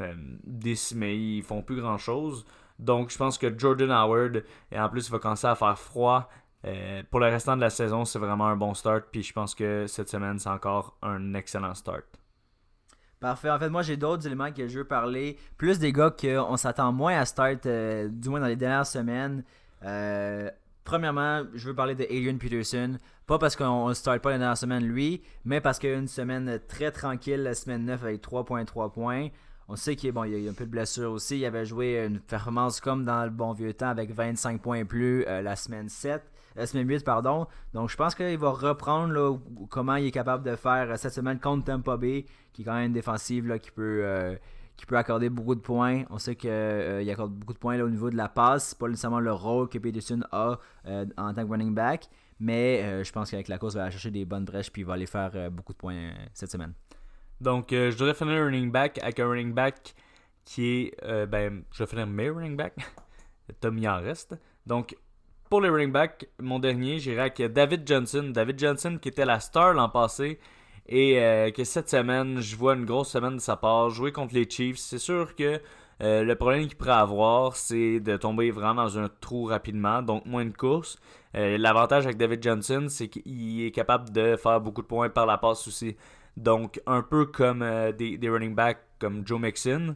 euh, 0.01 0.13
décimés. 0.44 1.16
Ils 1.16 1.44
font 1.44 1.62
plus 1.62 1.80
grand 1.81 1.98
chose. 1.98 2.45
Donc 2.80 3.12
je 3.12 3.18
pense 3.18 3.38
que 3.38 3.57
Jordan 3.57 3.92
Howard, 3.92 4.44
et 4.72 4.80
en 4.80 4.90
plus 4.90 5.07
il 5.07 5.12
va 5.12 5.19
commencer 5.19 5.48
à 5.48 5.56
faire 5.56 5.78
froid. 5.78 6.30
euh, 6.66 7.04
pour 7.12 7.19
le 7.19 7.28
restant 7.28 7.56
de 7.56 7.62
la 7.62 7.69
saison, 7.69 8.06
c'est 8.06 8.19
vraiment 8.19 8.48
un 8.48 8.56
bon 8.56 8.74
start. 8.74 9.06
Puis 9.12 9.24
je 9.24 9.34
pense 9.34 9.54
que 9.56 9.86
cette 9.88 10.10
semaine, 10.10 10.40
c'est 10.40 10.50
encore 10.50 10.98
un 11.01 11.34
excellent 11.34 11.74
start. 11.75 12.06
Parfait. 13.19 13.50
En 13.50 13.57
fait, 13.57 13.69
moi, 13.69 13.84
j'ai 13.84 13.95
d'autres 13.95 14.25
éléments 14.28 14.51
que 14.51 14.68
je 14.68 14.80
veux 14.80 14.86
parler. 14.86 15.38
Plus 15.57 15.80
des 15.80 15.94
gars 15.94 16.12
qu'on 16.12 16.57
s'attend 16.57 16.92
moins 16.92 17.18
à 17.18 17.25
start, 17.25 17.66
euh, 17.66 18.10
du 18.10 18.28
moins 18.30 18.42
dans 18.42 18.48
les 18.48 18.57
dernières 18.57 18.86
semaines. 18.86 19.44
Euh, 19.86 20.50
premièrement, 20.84 21.44
je 21.54 21.68
veux 21.69 21.75
parler 21.75 21.96
de 21.96 22.04
Adrian 22.04 22.38
Peterson. 22.38 22.98
Pas 23.25 23.39
parce 23.39 23.56
qu'on 23.56 23.88
ne 23.88 23.94
start 23.94 24.19
pas 24.22 24.31
la 24.31 24.38
dernière 24.39 24.57
semaine, 24.57 24.84
lui, 24.86 25.22
mais 25.46 25.62
parce 25.62 25.80
qu'il 25.80 25.89
y 25.89 25.94
a 25.94 25.98
une 25.98 26.10
semaine 26.10 26.60
très 26.68 26.92
tranquille, 26.92 27.42
la 27.44 27.54
semaine 27.54 27.86
9 27.86 28.04
avec 28.04 28.22
3.3 28.22 28.92
points. 28.92 29.30
On 29.74 29.75
sait 29.75 29.96
qu'il 29.96 30.14
y 30.14 30.18
a 30.20 30.38
eu 30.38 30.50
un 30.50 30.54
peu 30.54 30.66
de 30.66 30.70
blessure 30.70 31.12
aussi. 31.12 31.40
Il 31.40 31.46
avait 31.46 31.66
joué 31.66 32.06
une 32.06 32.20
performance 32.20 32.80
comme 32.80 33.06
dans 33.06 33.24
le 33.24 33.31
bon 33.31 33.54
vieux 33.54 33.74
temps 33.74 33.88
avec 33.88 34.12
25 34.12 34.62
points 34.62 34.78
et 34.78 34.86
plus 34.86 35.25
euh, 35.25 35.42
la 35.42 35.56
semaine 35.56 35.90
7. 35.90 36.22
La 36.56 36.68
semaine 36.68 36.88
8, 36.88 37.04
pardon. 37.04 37.48
Donc, 37.74 37.90
je 37.90 37.98
pense 37.98 38.14
qu'il 38.14 38.38
va 38.38 38.52
reprendre 38.52 39.12
là, 39.12 39.36
comment 39.72 39.96
il 39.96 40.06
est 40.06 40.12
capable 40.12 40.44
de 40.48 40.56
faire 40.56 40.92
euh, 40.92 40.96
cette 40.98 41.14
semaine 41.14 41.40
contre 41.40 41.66
Tampa 41.66 41.98
Bay, 41.98 42.25
qui 42.54 42.62
est 42.62 42.66
quand 42.66 42.75
même 42.75 42.86
une 42.86 42.94
défensive 42.94 43.48
là, 43.48 43.58
qui, 43.58 43.72
peut, 43.72 44.02
euh, 44.04 44.36
qui 44.78 44.86
peut 44.86 44.96
accorder 44.96 45.31
beaucoup 45.31 45.56
de 45.56 45.60
points. 45.62 46.04
On 46.12 46.20
sait 46.20 46.36
qu'il 46.36 46.52
accorde 47.10 47.31
beaucoup 47.31 47.54
de 47.54 47.58
points 47.58 47.80
au 47.81 47.90
niveau 47.90 48.12
de 48.12 48.16
la 48.16 48.30
passe. 48.30 48.68
C'est 48.68 48.78
pas 48.78 48.88
nécessairement 48.88 49.22
le 49.22 49.34
rôle 49.34 49.70
que 49.70 49.80
Peterson 49.80 50.22
a 50.31 50.60
en 50.86 51.34
tant 51.34 51.44
que 51.44 51.50
running 51.50 51.74
back. 51.74 52.10
Mais 52.40 53.04
je 53.04 53.12
pense 53.12 53.31
qu'avec 53.31 53.48
la 53.48 53.58
course, 53.58 53.74
il 53.74 53.78
va 53.78 53.84
aller 53.86 53.92
chercher 53.92 54.12
des 54.12 54.25
bonnes 54.25 54.46
brèches 54.46 54.72
puis 54.72 54.84
il 54.84 54.86
va 54.86 54.94
aller 54.94 55.08
faire 55.08 55.50
beaucoup 55.50 55.74
de 55.74 55.80
points 55.80 56.12
cette 56.31 56.52
semaine. 56.52 56.74
Donc 57.44 57.74
euh, 57.74 57.92
je 57.92 57.98
devrais 57.98 58.13
finir 58.13 58.42
un 58.42 58.45
running 58.45 58.72
back 58.72 59.00
avec 59.04 59.19
un 59.19 59.28
running 59.28 59.54
back 59.54 59.94
qui 60.45 60.66
est. 60.66 61.04
euh, 61.04 61.25
ben, 61.25 61.63
je 61.72 61.84
vais 61.84 61.90
finir 61.90 62.07
mes 62.07 62.30
running 62.30 62.56
back. 62.56 62.74
Tom, 63.60 63.78
il 63.78 63.88
en 63.88 64.00
reste. 64.00 64.36
Donc 64.66 64.95
pour 65.50 65.62
les 65.62 65.69
running 65.69 65.92
back, 65.92 66.28
mon 66.40 66.60
dernier, 66.60 67.00
j'irai 67.00 67.19
avec 67.19 67.42
David 67.54 67.86
Johnson. 67.86 68.31
David 68.34 68.57
Johnson 68.57 68.98
qui 69.00 69.10
était 69.10 69.25
la 69.25 69.40
star 69.40 69.74
l'an 69.74 69.90
passé. 69.90 70.40
Et 70.88 71.19
euh, 71.22 71.51
que 71.51 71.63
cette 71.63 71.90
semaine, 71.90 72.40
je 72.40 72.56
vois 72.56 72.75
une 72.75 72.86
grosse 72.86 73.10
semaine 73.10 73.36
de 73.36 73.42
sa 73.42 73.57
part. 73.57 73.89
Jouer 73.89 74.12
contre 74.12 74.34
les 74.34 74.50
Chiefs, 74.50 74.78
c'est 74.78 74.98
sûr 74.98 75.36
que 75.36 75.60
le 76.01 76.34
problème 76.34 76.68
qu'il 76.68 76.75
pourrait 76.75 76.92
avoir, 76.92 77.56
c'est 77.56 78.01
de 78.01 78.18
tomber 78.18 78.51
vraiment 78.51 78.84
dans 78.84 79.00
un 79.00 79.07
trou 79.22 79.46
rapidement, 79.46 80.01
donc 80.01 80.25
moins 80.25 80.44
de 80.44 80.51
courses. 80.51 80.98
L'avantage 81.34 82.04
avec 82.04 82.18
David 82.18 82.44
Johnson, 82.44 82.88
c'est 82.89 83.07
qu'il 83.07 83.63
est 83.63 83.72
capable 83.72 84.12
de 84.12 84.36
faire 84.36 84.60
beaucoup 84.60 84.81
de 84.81 84.88
points 84.88 85.10
par 85.10 85.25
la 85.25 85.38
passe 85.38 85.66
aussi. 85.66 85.96
Donc, 86.38 86.82
un 86.88 87.02
peu 87.02 87.25
comme 87.25 87.62
euh, 87.62 87.92
des, 87.92 88.18
running 88.24 88.56
backs 88.56 88.84
comme 89.00 89.25
Joe 89.25 89.40
Mixon, 89.40 89.96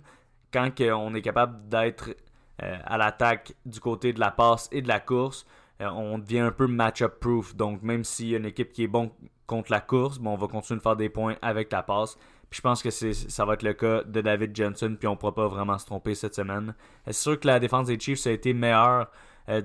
quand 0.51 0.69
on 0.79 1.13
est 1.15 1.21
capable 1.21 1.67
d'être 1.67 2.15
euh, 2.61 2.77
à 2.85 2.97
l'attaque 2.97 3.53
du 3.65 3.79
côté 3.79 4.13
de 4.13 4.19
la 4.19 4.31
passe 4.31 4.69
et 4.71 4.81
de 4.81 4.87
la 4.87 4.99
course, 4.99 5.45
euh, 5.81 5.89
on 5.89 6.19
devient 6.19 6.39
un 6.39 6.51
peu 6.51 6.67
match-up 6.67 7.19
proof. 7.19 7.55
Donc, 7.55 7.81
même 7.81 8.03
s'il 8.03 8.29
y 8.29 8.35
a 8.35 8.37
une 8.37 8.45
équipe 8.45 8.71
qui 8.71 8.83
est 8.83 8.87
bon 8.87 9.11
contre 9.47 9.71
la 9.71 9.81
course, 9.81 10.19
bon, 10.19 10.31
on 10.33 10.37
va 10.37 10.47
continuer 10.47 10.77
de 10.77 10.83
faire 10.83 10.95
des 10.95 11.09
points 11.09 11.35
avec 11.41 11.71
la 11.71 11.83
passe. 11.83 12.17
Puis 12.49 12.57
je 12.57 12.61
pense 12.61 12.81
que 12.81 12.91
ça 12.91 13.43
va 13.43 13.55
être 13.55 13.63
le 13.63 13.73
cas 13.73 14.03
de 14.03 14.21
David 14.21 14.55
Johnson, 14.55 14.95
puis 14.97 15.07
on 15.07 15.11
ne 15.11 15.17
pourra 15.17 15.35
pas 15.35 15.47
vraiment 15.47 15.77
se 15.77 15.85
tromper 15.85 16.15
cette 16.15 16.35
semaine. 16.35 16.75
C'est 17.05 17.13
sûr 17.13 17.39
que 17.39 17.47
la 17.47 17.59
défense 17.59 17.87
des 17.87 17.99
Chiefs 17.99 18.25
a 18.25 18.31
été 18.31 18.53
meilleure 18.53 19.11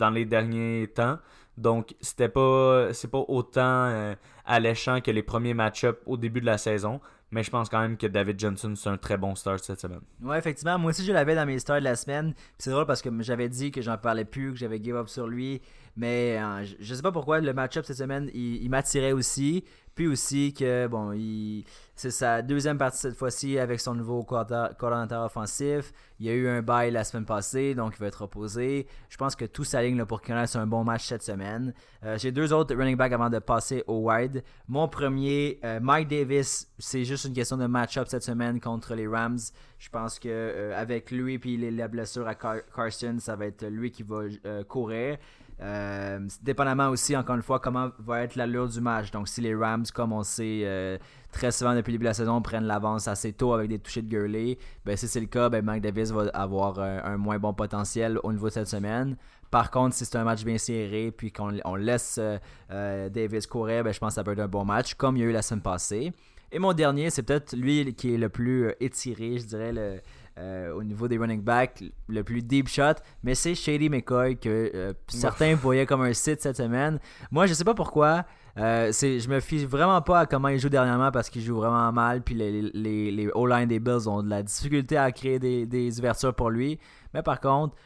dans 0.00 0.10
les 0.10 0.24
derniers 0.24 0.88
temps. 0.88 1.18
Donc, 1.56 1.94
c'était 2.00 2.28
pas, 2.28 2.92
c'est 2.92 3.10
pas 3.10 3.24
autant 3.28 3.86
euh, 3.86 4.14
alléchant 4.44 5.00
que 5.00 5.10
les 5.10 5.22
premiers 5.22 5.54
match-ups 5.54 5.98
au 6.06 6.16
début 6.16 6.40
de 6.40 6.46
la 6.46 6.58
saison. 6.58 7.00
Mais 7.30 7.42
je 7.42 7.50
pense 7.50 7.70
quand 7.70 7.80
même 7.80 7.96
que 7.96 8.06
David 8.06 8.38
Johnson, 8.38 8.74
c'est 8.76 8.90
un 8.90 8.98
très 8.98 9.16
bon 9.16 9.34
start 9.34 9.64
cette 9.64 9.80
semaine. 9.80 10.02
Ouais, 10.22 10.38
effectivement. 10.38 10.78
Moi 10.78 10.90
aussi, 10.90 11.02
je 11.02 11.12
l'avais 11.12 11.34
dans 11.34 11.46
mes 11.46 11.58
stars 11.58 11.78
de 11.78 11.84
la 11.84 11.96
semaine. 11.96 12.34
C'est 12.58 12.70
drôle 12.70 12.84
parce 12.84 13.00
que 13.00 13.08
j'avais 13.20 13.48
dit 13.48 13.70
que 13.70 13.80
j'en 13.80 13.96
parlais 13.96 14.26
plus, 14.26 14.52
que 14.52 14.58
j'avais 14.58 14.82
give 14.82 14.96
up 14.96 15.08
sur 15.08 15.26
lui. 15.26 15.62
Mais 15.96 16.38
euh, 16.38 16.64
je, 16.80 16.94
sais 16.94 17.02
pas 17.02 17.12
pourquoi 17.12 17.40
le 17.40 17.52
match-up 17.52 17.84
cette 17.84 17.98
semaine, 17.98 18.30
il, 18.34 18.68
m'attirait 18.70 19.12
aussi. 19.12 19.64
Puis 19.94 20.06
aussi 20.06 20.54
que, 20.54 20.86
bon, 20.86 21.12
il, 21.12 21.64
c'est 21.94 22.10
sa 22.10 22.40
deuxième 22.40 22.78
partie 22.78 22.98
cette 22.98 23.16
fois-ci 23.16 23.58
avec 23.58 23.78
son 23.78 23.94
nouveau 23.94 24.24
coordinateur 24.24 25.22
offensif. 25.24 25.92
Il 26.18 26.26
y 26.26 26.30
a 26.30 26.32
eu 26.32 26.48
un 26.48 26.62
bail 26.62 26.90
la 26.90 27.04
semaine 27.04 27.26
passée, 27.26 27.74
donc 27.74 27.92
il 27.96 28.00
va 28.00 28.06
être 28.06 28.22
reposé. 28.22 28.86
Je 29.10 29.16
pense 29.18 29.36
que 29.36 29.44
tout 29.44 29.64
s'aligne 29.64 30.02
pour 30.06 30.22
qu'il 30.22 30.34
ait 30.34 30.56
un 30.56 30.66
bon 30.66 30.82
match 30.82 31.06
cette 31.06 31.22
semaine. 31.22 31.74
Euh, 32.04 32.16
J'ai 32.16 32.32
deux 32.32 32.54
autres 32.54 32.74
running 32.74 32.96
backs 32.96 33.12
avant 33.12 33.28
de 33.28 33.38
passer 33.38 33.84
au 33.86 34.10
wide. 34.10 34.42
Mon 34.66 34.88
premier, 34.88 35.60
euh, 35.64 35.78
Mike 35.80 36.08
Davis, 36.08 36.68
c'est 36.78 37.04
juste 37.04 37.26
une 37.26 37.34
question 37.34 37.58
de 37.58 37.66
match-up 37.66 38.08
cette 38.08 38.22
semaine 38.22 38.60
contre 38.60 38.94
les 38.94 39.06
Rams. 39.06 39.38
Je 39.78 39.90
pense 39.90 40.18
que 40.18 40.28
euh, 40.30 40.80
avec 40.80 41.10
lui 41.10 41.34
et 41.34 41.70
la 41.70 41.88
blessure 41.88 42.26
à 42.26 42.34
Car- 42.34 42.64
Carson, 42.74 43.16
ça 43.18 43.36
va 43.36 43.46
être 43.46 43.66
lui 43.66 43.90
qui 43.90 44.02
va 44.02 44.22
courir. 44.66 45.18
Euh, 45.62 46.18
dépendamment 46.42 46.88
aussi, 46.88 47.16
encore 47.16 47.36
une 47.36 47.42
fois, 47.42 47.60
comment 47.60 47.90
va 48.00 48.22
être 48.22 48.34
l'allure 48.34 48.68
du 48.68 48.80
match. 48.80 49.10
Donc, 49.12 49.28
si 49.28 49.40
les 49.40 49.54
Rams, 49.54 49.84
comme 49.94 50.12
on 50.12 50.24
sait 50.24 50.62
euh, 50.64 50.98
très 51.30 51.52
souvent 51.52 51.74
depuis 51.74 51.92
le 51.92 51.98
début 51.98 52.04
de 52.04 52.08
la 52.08 52.14
saison, 52.14 52.42
prennent 52.42 52.64
l'avance 52.64 53.06
assez 53.06 53.32
tôt 53.32 53.52
avec 53.52 53.68
des 53.68 53.78
touchés 53.78 54.02
de 54.02 54.08
Gurley, 54.08 54.58
ben, 54.84 54.96
si 54.96 55.06
c'est 55.06 55.20
le 55.20 55.26
cas, 55.26 55.48
ben, 55.48 55.64
Mike 55.64 55.82
Davis 55.82 56.10
va 56.10 56.22
avoir 56.34 56.80
un, 56.80 57.16
moins 57.16 57.38
bon 57.38 57.54
potentiel 57.54 58.18
au 58.24 58.32
niveau 58.32 58.48
de 58.48 58.54
cette 58.54 58.68
semaine. 58.68 59.16
Par 59.52 59.70
contre, 59.70 59.94
si 59.94 60.04
c'est 60.04 60.16
un 60.16 60.24
match 60.24 60.44
bien 60.44 60.58
serré, 60.58 61.12
puis 61.16 61.30
qu'on 61.30 61.56
on 61.64 61.76
laisse 61.76 62.18
euh, 62.18 63.08
Davis 63.08 63.46
courir, 63.46 63.84
ben, 63.84 63.92
je 63.92 64.00
pense 64.00 64.10
que 64.10 64.14
ça 64.16 64.24
peut 64.24 64.32
être 64.32 64.40
un 64.40 64.48
bon 64.48 64.64
match, 64.64 64.94
comme 64.94 65.16
il 65.16 65.20
y 65.20 65.22
a 65.24 65.28
eu 65.28 65.32
la 65.32 65.42
semaine 65.42 65.62
passée. 65.62 66.12
Et 66.50 66.58
mon 66.58 66.72
dernier, 66.72 67.08
c'est 67.10 67.22
peut-être 67.22 67.56
lui 67.56 67.94
qui 67.94 68.14
est 68.14 68.18
le 68.18 68.28
plus 68.28 68.72
étiré, 68.80 69.38
je 69.38 69.46
dirais, 69.46 69.72
le, 69.72 70.00
euh, 70.38 70.72
au 70.72 70.82
niveau 70.82 71.08
des 71.08 71.18
running 71.18 71.42
backs, 71.42 71.82
le 72.08 72.24
plus 72.24 72.42
deep 72.42 72.68
shot, 72.68 72.94
mais 73.22 73.34
c'est 73.34 73.54
Shady 73.54 73.88
McCoy 73.88 74.36
que 74.36 74.70
euh, 74.74 74.92
certains 75.08 75.54
voyaient 75.54 75.86
comme 75.86 76.02
un 76.02 76.12
site 76.12 76.40
cette 76.40 76.56
semaine. 76.56 76.98
Moi, 77.30 77.46
je 77.46 77.54
sais 77.54 77.64
pas 77.64 77.74
pourquoi. 77.74 78.24
Euh, 78.58 78.92
je 78.92 79.28
me 79.28 79.40
fie 79.40 79.64
vraiment 79.64 80.02
pas 80.02 80.20
à 80.20 80.26
comment 80.26 80.48
il 80.48 80.58
joue 80.58 80.68
dernièrement 80.68 81.10
parce 81.10 81.30
qu'il 81.30 81.42
joue 81.42 81.56
vraiment 81.56 81.90
mal. 81.92 82.22
Puis 82.22 82.34
les, 82.34 82.62
les, 82.62 83.10
les 83.10 83.28
O-line 83.34 83.68
des 83.68 83.78
Bills 83.78 84.08
ont 84.08 84.22
de 84.22 84.28
la 84.28 84.42
difficulté 84.42 84.96
à 84.96 85.10
créer 85.12 85.38
des, 85.38 85.66
des 85.66 85.98
ouvertures 85.98 86.34
pour 86.34 86.50
lui. 86.50 86.78
Mais 87.14 87.22
par 87.22 87.40
contre, 87.40 87.76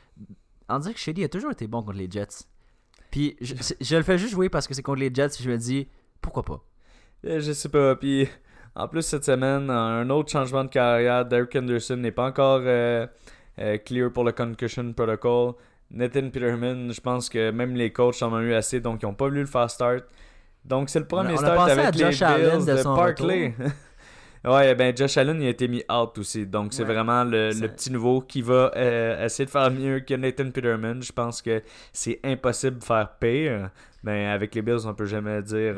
on 0.69 0.79
dirait 0.79 0.95
que 0.95 1.01
Shady 1.01 1.25
a 1.25 1.29
toujours 1.29 1.53
été 1.53 1.67
bon 1.67 1.83
contre 1.83 1.99
les 1.99 2.11
Jets. 2.11 2.47
Puis 3.11 3.37
je, 3.41 3.55
je 3.81 3.97
le 3.97 4.03
fais 4.03 4.19
juste 4.19 4.33
jouer 4.33 4.49
parce 4.49 4.67
que 4.67 4.75
c'est 4.75 4.83
contre 4.83 5.01
les 5.01 5.15
Jets. 5.15 5.41
Je 5.41 5.49
me 5.49 5.57
dis, 5.57 5.89
pourquoi 6.21 6.45
pas? 6.45 6.65
Je 7.23 7.53
sais 7.53 7.69
pas. 7.69 7.95
Puis 7.95 8.29
en 8.77 8.89
plus, 8.89 9.03
cette 9.03 9.25
semaine, 9.25 9.71
un 9.71 10.09
autre 10.11 10.31
changement 10.31 10.63
de 10.63 10.69
carrière. 10.69 11.25
Derek 11.25 11.57
Anderson 11.57 11.97
n'est 11.97 12.13
pas 12.13 12.27
encore 12.27 12.61
euh, 12.63 13.07
euh, 13.59 13.79
clear 13.79 14.13
pour 14.13 14.25
le 14.25 14.33
Concussion 14.33 14.93
Protocol. 14.93 15.55
Nathan 15.91 16.29
Peterman, 16.31 16.93
je 16.93 17.01
pense 17.01 17.31
que 17.31 17.51
même 17.51 17.75
les 17.75 17.91
coachs 17.91 18.23
en 18.23 18.33
ont 18.35 18.41
eu 18.41 18.53
assez, 18.53 18.81
donc 18.81 19.03
ils 19.03 19.07
n'ont 19.07 19.15
pas 19.15 19.29
voulu 19.29 19.41
le 19.41 19.47
faire 19.47 19.71
start. 19.71 20.05
Donc 20.65 20.91
c'est 20.91 20.99
le 20.99 21.07
premier 21.07 21.37
start 21.37 21.71
avec 21.71 21.95
les 21.95 22.13
Josh 22.13 22.21
Bills 22.21 22.67
de, 22.67 22.83
Parkley. 22.83 23.55
ouais, 24.45 24.75
ben 24.75 24.95
Josh 24.95 25.17
Allen 25.17 25.41
il 25.41 25.47
a 25.47 25.51
été 25.51 25.69
mis 25.69 25.85
out 25.89 26.19
aussi, 26.19 26.45
donc 26.45 26.75
c'est 26.75 26.83
vraiment 26.83 27.23
le, 27.23 27.53
petit 27.69 27.93
nouveau 27.93 28.21
qui 28.21 28.43
va 28.43 28.73
euh, 28.77 29.25
essayer 29.25 29.47
de 29.47 29.51
faire 29.51 29.71
mieux 29.71 30.01
que 30.01 30.15
Nathan 30.15 30.51
Peterman. 30.51 31.01
Je 31.03 31.13
pense 31.13 31.41
que 31.41 31.63
c'est 31.93 32.19
impossible 32.25 32.81
de 32.81 32.85
faire 32.85 33.11
pire. 33.21 33.71
Ben 34.03 34.27
avec 34.27 34.57
les 34.57 34.63
Bills, 34.63 34.87
on 34.87 34.95
peut 34.95 35.07
jamais 35.07 35.41
dire 35.43 35.77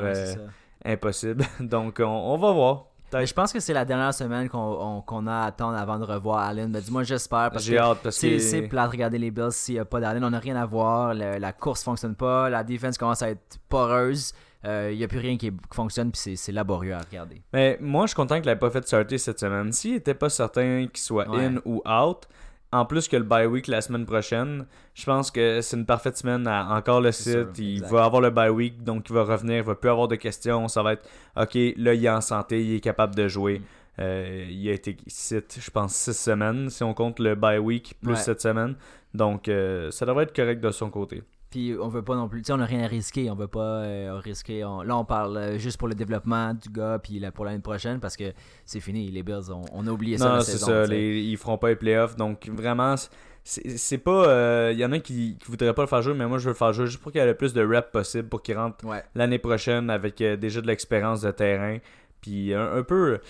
impossible. 0.84 1.44
Donc, 1.60 2.00
on, 2.00 2.36
va 2.36 2.52
voir. 2.52 2.87
Je 3.12 3.32
pense 3.32 3.52
que 3.52 3.60
c'est 3.60 3.72
la 3.72 3.84
dernière 3.84 4.14
semaine 4.14 4.48
qu'on 4.48 5.26
a 5.26 5.32
à 5.32 5.46
attendre 5.46 5.76
avant 5.76 5.98
de 5.98 6.04
revoir 6.04 6.40
Allen. 6.40 6.70
Mais 6.70 6.80
dis-moi, 6.80 7.02
j'espère. 7.02 7.50
Parce 7.50 7.64
J'ai 7.64 7.78
hâte 7.78 7.98
parce 8.02 8.18
que. 8.18 8.38
C'est 8.38 8.62
plat 8.62 8.86
de 8.86 8.92
regarder 8.92 9.18
les 9.18 9.30
Bills 9.30 9.52
s'il 9.52 9.74
n'y 9.74 9.80
a 9.80 9.84
pas 9.84 10.00
d'Allen. 10.00 10.24
On 10.24 10.30
n'a 10.30 10.38
rien 10.38 10.56
à 10.56 10.66
voir. 10.66 11.14
la 11.14 11.52
course 11.52 11.82
fonctionne 11.82 12.14
pas. 12.14 12.48
La 12.48 12.64
défense 12.64 12.98
commence 12.98 13.22
à 13.22 13.30
être 13.30 13.58
poreuse. 13.68 14.32
Il 14.64 14.70
euh, 14.70 14.94
n'y 14.94 15.04
a 15.04 15.08
plus 15.08 15.20
rien 15.20 15.36
qui, 15.36 15.52
fonctionne, 15.72 16.10
puis 16.10 16.36
c'est 16.36 16.52
laborieux 16.52 16.92
à 16.92 16.98
regarder. 16.98 17.40
Mais 17.52 17.78
moi, 17.80 18.06
je 18.06 18.08
suis 18.08 18.16
content 18.16 18.40
qu'il 18.40 18.50
n'ait 18.50 18.56
pas 18.56 18.70
fait 18.70 18.84
starter 18.86 19.16
cette 19.16 19.38
semaine. 19.38 19.72
S'il 19.72 19.92
n'était 19.92 20.14
pas 20.14 20.28
certain 20.28 20.86
qu'il 20.92 21.00
soit 21.00 21.28
in 21.28 21.58
ou 21.64 21.80
out, 21.88 22.26
en 22.70 22.84
plus 22.84 23.08
que 23.08 23.16
le 23.16 23.22
bye 23.22 23.46
week 23.46 23.66
la 23.66 23.80
semaine 23.80 24.04
prochaine, 24.04 24.66
je 24.94 25.04
pense 25.04 25.30
que 25.30 25.60
c'est 25.60 25.76
une 25.76 25.86
parfaite 25.86 26.16
semaine 26.16 26.46
à 26.46 26.74
encore 26.74 27.00
le 27.00 27.12
site. 27.12 27.58
il 27.58 27.82
va 27.84 28.04
avoir 28.04 28.20
le 28.20 28.30
bye 28.30 28.50
week, 28.50 28.82
donc 28.84 29.08
il 29.08 29.14
va 29.14 29.24
revenir, 29.24 29.56
il 29.58 29.62
va 29.62 29.74
plus 29.74 29.90
avoir 29.90 30.08
de 30.08 30.16
questions. 30.16 30.68
Ça 30.68 30.82
va 30.82 30.94
être 30.94 31.08
OK, 31.36 31.54
là 31.54 31.94
il 31.94 32.04
est 32.04 32.10
en 32.10 32.20
santé, 32.20 32.62
il 32.62 32.74
est 32.74 32.80
capable 32.80 33.14
de 33.14 33.26
jouer. 33.28 33.60
Mm. 33.60 33.64
Euh, 34.00 34.46
il 34.48 34.68
a 34.68 34.72
été 34.72 34.96
site, 35.06 35.58
je 35.60 35.70
pense, 35.70 35.94
six 35.94 36.16
semaines 36.16 36.70
si 36.70 36.84
on 36.84 36.94
compte 36.94 37.18
le 37.18 37.34
bye 37.34 37.58
week 37.58 37.94
plus 38.02 38.16
cette 38.16 38.40
semaine. 38.40 38.76
Donc 39.14 39.48
euh, 39.48 39.90
ça 39.90 40.06
devrait 40.06 40.24
être 40.24 40.36
correct 40.36 40.60
de 40.60 40.70
son 40.70 40.90
côté. 40.90 41.22
Puis 41.50 41.74
on 41.80 41.88
veut 41.88 42.02
pas 42.02 42.14
non 42.14 42.28
plus, 42.28 42.42
tu 42.42 42.46
sais, 42.46 42.52
on 42.52 42.58
n'a 42.58 42.66
rien 42.66 42.84
à 42.84 42.86
risquer, 42.86 43.30
on 43.30 43.34
veut 43.34 43.48
pas 43.48 43.82
euh, 43.82 44.20
risquer. 44.22 44.60
là, 44.60 44.96
on 44.96 45.04
parle 45.04 45.36
euh, 45.36 45.58
juste 45.58 45.78
pour 45.78 45.88
le 45.88 45.94
développement 45.94 46.52
du 46.52 46.68
gars, 46.68 46.98
puis 47.02 47.22
pour 47.34 47.46
l'année 47.46 47.60
prochaine, 47.60 48.00
parce 48.00 48.16
que 48.16 48.34
c'est 48.66 48.80
fini, 48.80 49.10
les 49.10 49.22
Bills, 49.22 49.50
on, 49.72 49.86
a 49.86 49.90
oublié 49.90 50.18
ça. 50.18 50.36
Non, 50.36 50.40
c'est 50.42 50.58
ça, 50.58 50.84
les, 50.84 51.20
ils 51.20 51.38
feront 51.38 51.56
pas 51.56 51.68
les 51.68 51.76
playoffs, 51.76 52.16
donc 52.16 52.48
vraiment, 52.48 52.96
c'est 53.44 53.98
pas. 53.98 54.24
Il 54.24 54.28
euh, 54.28 54.72
y 54.72 54.84
en 54.84 54.92
a 54.92 54.98
qui, 54.98 55.38
qui 55.38 55.50
voudraient 55.50 55.72
pas 55.72 55.82
le 55.82 55.88
faire 55.88 56.02
jouer, 56.02 56.12
mais 56.12 56.26
moi 56.26 56.36
je 56.36 56.44
veux 56.44 56.50
le 56.50 56.56
faire 56.56 56.74
jouer 56.74 56.86
juste 56.86 57.00
pour 57.00 57.12
qu'il 57.12 57.20
y 57.20 57.24
ait 57.24 57.26
le 57.26 57.34
plus 57.34 57.54
de 57.54 57.64
reps 57.64 57.90
possible, 57.90 58.28
pour 58.28 58.42
qu'il 58.42 58.56
rentre 58.58 58.84
l'année 59.14 59.38
prochaine 59.38 59.88
avec 59.88 60.18
déjà 60.18 60.60
de 60.60 60.66
l'expérience 60.66 61.22
de 61.22 61.30
terrain. 61.30 61.78
Puis 62.20 62.52
un, 62.52 62.82
peu 62.82 63.20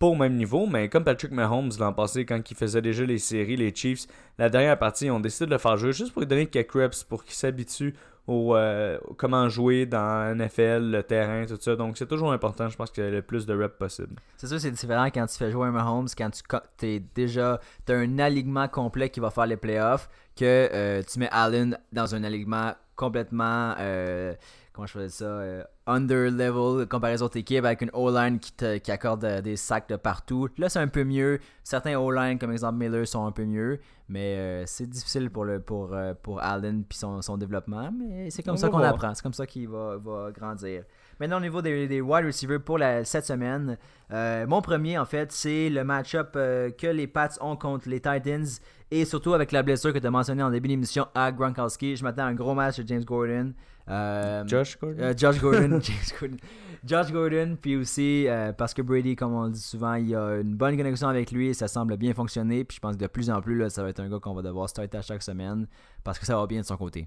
pas 0.00 0.06
au 0.06 0.14
même 0.14 0.34
niveau, 0.34 0.66
mais 0.66 0.88
comme 0.88 1.04
Patrick 1.04 1.30
Mahomes 1.30 1.72
l'an 1.78 1.92
passé, 1.92 2.24
quand 2.24 2.50
il 2.50 2.56
faisait 2.56 2.80
déjà 2.80 3.04
les 3.04 3.18
séries, 3.18 3.56
les 3.56 3.72
Chiefs, 3.72 4.06
la 4.38 4.48
dernière 4.48 4.78
partie, 4.78 5.04
ils 5.04 5.10
ont 5.10 5.20
décidé 5.20 5.44
de 5.44 5.50
le 5.50 5.58
faire 5.58 5.76
jouer 5.76 5.92
juste 5.92 6.12
pour 6.12 6.22
lui 6.22 6.26
donner 6.26 6.46
quelques 6.46 6.72
reps, 6.72 7.04
pour 7.04 7.22
qu'il 7.22 7.34
s'habitue 7.34 7.94
au 8.26 8.56
euh, 8.56 8.98
comment 9.18 9.48
jouer 9.50 9.84
dans 9.84 10.34
NFL, 10.34 10.90
le 10.90 11.02
terrain, 11.02 11.44
tout 11.44 11.58
ça. 11.60 11.76
Donc 11.76 11.98
c'est 11.98 12.06
toujours 12.06 12.32
important, 12.32 12.70
je 12.70 12.76
pense, 12.76 12.90
qu'il 12.90 13.04
y 13.04 13.06
ait 13.06 13.10
le 13.10 13.20
plus 13.20 13.44
de 13.44 13.54
reps 13.54 13.76
possible. 13.76 14.16
C'est 14.38 14.46
sûr, 14.46 14.58
c'est 14.58 14.70
différent 14.70 15.06
quand 15.06 15.26
tu 15.26 15.36
fais 15.36 15.50
jouer 15.50 15.68
un 15.68 15.72
Mahomes, 15.72 16.08
quand 16.16 16.30
tu 16.78 16.86
es 16.86 17.02
déjà 17.14 17.60
as 17.88 17.92
un 17.92 18.18
alignement 18.18 18.68
complet 18.68 19.10
qui 19.10 19.20
va 19.20 19.30
faire 19.30 19.46
les 19.46 19.58
playoffs, 19.58 20.08
que 20.40 20.70
euh, 20.72 21.02
tu 21.06 21.18
mets 21.18 21.28
Allen 21.30 21.76
dans 21.92 22.14
un 22.14 22.24
alignement 22.24 22.72
complètement. 22.96 23.74
Euh, 23.78 24.34
comment 24.72 24.86
je 24.86 24.92
faisais 24.92 25.08
ça, 25.10 25.24
euh, 25.24 25.62
under 25.86 26.30
level 26.30 26.86
comparé 26.86 27.14
aux 27.14 27.22
autres 27.22 27.36
équipes 27.36 27.66
avec 27.66 27.82
une 27.82 27.90
O-line 27.92 28.38
qui, 28.38 28.52
qui 28.80 28.90
accorde 28.90 29.42
des 29.42 29.56
sacs 29.56 29.88
de 29.90 29.96
partout. 29.96 30.48
Là, 30.56 30.70
c'est 30.70 30.78
un 30.78 30.88
peu 30.88 31.04
mieux. 31.04 31.40
Certains 31.62 31.98
O-line, 31.98 32.38
comme 32.38 32.52
exemple 32.52 32.78
Miller, 32.78 33.06
sont 33.06 33.26
un 33.26 33.32
peu 33.32 33.44
mieux. 33.44 33.80
Mais 34.08 34.64
c'est 34.66 34.88
difficile 34.88 35.28
pour, 35.30 35.44
le, 35.44 35.60
pour, 35.60 35.94
pour 36.22 36.42
Allen 36.42 36.84
puis 36.84 36.98
son, 36.98 37.20
son 37.20 37.36
développement. 37.36 37.92
Mais 37.92 38.30
c'est 38.30 38.42
comme 38.42 38.56
ça 38.56 38.70
qu'on 38.70 38.78
apprend. 38.78 39.14
C'est 39.14 39.22
comme 39.22 39.34
ça 39.34 39.46
qu'il 39.46 39.68
va, 39.68 39.98
va 39.98 40.30
grandir. 40.32 40.84
Maintenant, 41.20 41.36
au 41.36 41.40
niveau 41.40 41.62
des, 41.62 41.86
des 41.86 42.00
wide 42.00 42.24
receivers 42.24 42.60
pour 42.60 42.78
la, 42.78 43.04
cette 43.04 43.26
semaine, 43.26 43.76
mon 44.10 44.62
premier, 44.62 44.98
en 44.98 45.04
fait, 45.04 45.30
c'est 45.30 45.70
le 45.70 45.84
match-up 45.84 46.32
que 46.32 46.86
les 46.86 47.06
Pats 47.06 47.28
ont 47.40 47.56
contre 47.56 47.88
les 47.88 48.00
Titans. 48.00 48.46
Et 48.92 49.04
surtout 49.04 49.34
avec 49.34 49.52
la 49.52 49.62
blessure 49.62 49.92
que 49.92 49.98
tu 49.98 50.06
as 50.06 50.10
mentionné 50.10 50.42
en 50.42 50.50
début 50.50 50.66
d'émission 50.66 51.06
à 51.14 51.30
Gronkowski. 51.30 51.94
Je 51.94 52.02
m'attends 52.02 52.24
à 52.24 52.26
un 52.26 52.34
gros 52.34 52.54
match 52.54 52.80
de 52.80 52.88
James 52.88 53.04
Gordon. 53.04 53.52
Euh, 53.88 54.44
Josh 54.46 54.78
Gordon? 54.78 55.00
Euh, 55.00 55.14
Josh 55.16 55.40
Gordon, 55.40 55.80
James 55.82 56.18
Gordon. 56.20 56.36
Josh 56.84 57.12
Gordon, 57.12 57.56
puis 57.60 57.76
aussi 57.76 58.26
euh, 58.26 58.52
parce 58.52 58.74
que 58.74 58.82
Brady, 58.82 59.14
comme 59.14 59.34
on 59.34 59.44
le 59.44 59.50
dit 59.52 59.60
souvent, 59.60 59.94
il 59.94 60.14
a 60.14 60.40
une 60.40 60.56
bonne 60.56 60.76
connexion 60.76 61.08
avec 61.08 61.30
lui 61.30 61.48
et 61.48 61.54
ça 61.54 61.68
semble 61.68 61.96
bien 61.96 62.14
fonctionner. 62.14 62.64
Puis 62.64 62.76
je 62.76 62.80
pense 62.80 62.96
que 62.96 63.00
de 63.00 63.06
plus 63.06 63.30
en 63.30 63.40
plus, 63.40 63.56
là, 63.56 63.70
ça 63.70 63.82
va 63.82 63.90
être 63.90 64.00
un 64.00 64.08
gars 64.08 64.18
qu'on 64.18 64.34
va 64.34 64.42
devoir 64.42 64.68
starter 64.68 64.98
à 64.98 65.02
chaque 65.02 65.22
semaine 65.22 65.66
parce 66.02 66.18
que 66.18 66.26
ça 66.26 66.36
va 66.36 66.46
bien 66.46 66.60
de 66.60 66.66
son 66.66 66.76
côté. 66.76 67.06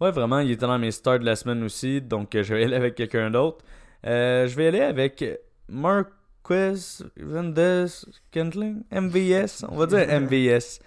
Ouais, 0.00 0.10
vraiment, 0.10 0.40
il 0.40 0.50
était 0.50 0.66
dans 0.66 0.78
mes 0.78 0.90
starts 0.90 1.20
de 1.20 1.24
la 1.24 1.36
semaine 1.36 1.62
aussi, 1.62 2.00
donc 2.02 2.28
je 2.32 2.54
vais 2.54 2.64
aller 2.64 2.76
avec 2.76 2.94
quelqu'un 2.94 3.30
d'autre. 3.30 3.64
je 4.04 4.54
vais 4.54 4.68
aller 4.68 4.82
avec 4.82 5.24
Marquez 5.68 6.10
Vendez 7.16 7.86
Kentling, 8.32 8.82
MVS, 8.92 9.64
on 9.68 9.76
va 9.76 9.86
dire 9.86 10.06
MVS. 10.20 10.80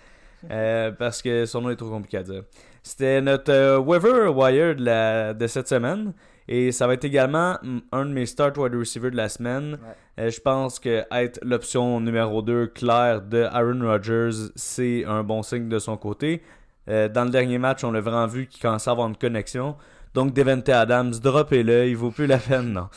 parce 0.98 1.22
que 1.22 1.46
son 1.46 1.62
nom 1.62 1.70
est 1.72 1.76
trop 1.76 1.90
compliqué 1.90 2.18
à 2.18 2.24
dire. 2.24 2.44
C'était 2.84 3.22
notre 3.22 3.52
euh, 3.52 3.78
Weaver 3.78 4.30
Wire 4.30 4.76
de, 4.76 4.84
la, 4.84 5.34
de 5.34 5.48
cette 5.48 5.68
semaine. 5.68 6.14
Et 6.48 6.72
ça 6.72 6.88
va 6.88 6.96
être 6.96 7.06
également 7.06 7.58
un 7.92 8.06
de 8.06 8.12
mes 8.12 8.26
start 8.26 8.58
wide 8.58 8.74
receivers 8.74 9.12
de 9.12 9.18
la 9.18 9.30
semaine. 9.30 9.78
Euh, 10.20 10.32
je 10.32 10.42
pense 10.42 10.80
que 10.80 11.04
être 11.12 11.40
l'option 11.44 12.00
numéro 12.00 12.42
2 12.42 12.68
claire 12.68 13.22
de 13.22 13.44
Aaron 13.44 13.82
Rodgers, 13.82 14.50
c'est 14.56 15.06
un 15.06 15.24
bon 15.24 15.44
signe 15.44 15.70
de 15.70 15.78
son 15.78 15.98
côté. 15.98 16.42
Euh, 16.90 17.08
dans 17.08 17.24
le 17.24 17.30
dernier 17.30 17.58
match, 17.58 17.84
on 17.84 17.92
l'a 17.92 18.02
vraiment 18.02 18.28
vu 18.28 18.48
qu'il 18.48 18.62
commençait 18.62 18.90
à 18.90 18.94
avoir 18.94 19.08
une 19.08 19.18
connexion. 19.18 19.76
Donc, 20.14 20.34
Devante 20.34 20.70
Adams, 20.70 21.12
droppez-le, 21.12 21.88
il 21.88 21.96
vaut 21.96 22.12
plus 22.12 22.28
la 22.28 22.38
peine, 22.38 22.74
non. 22.74 22.90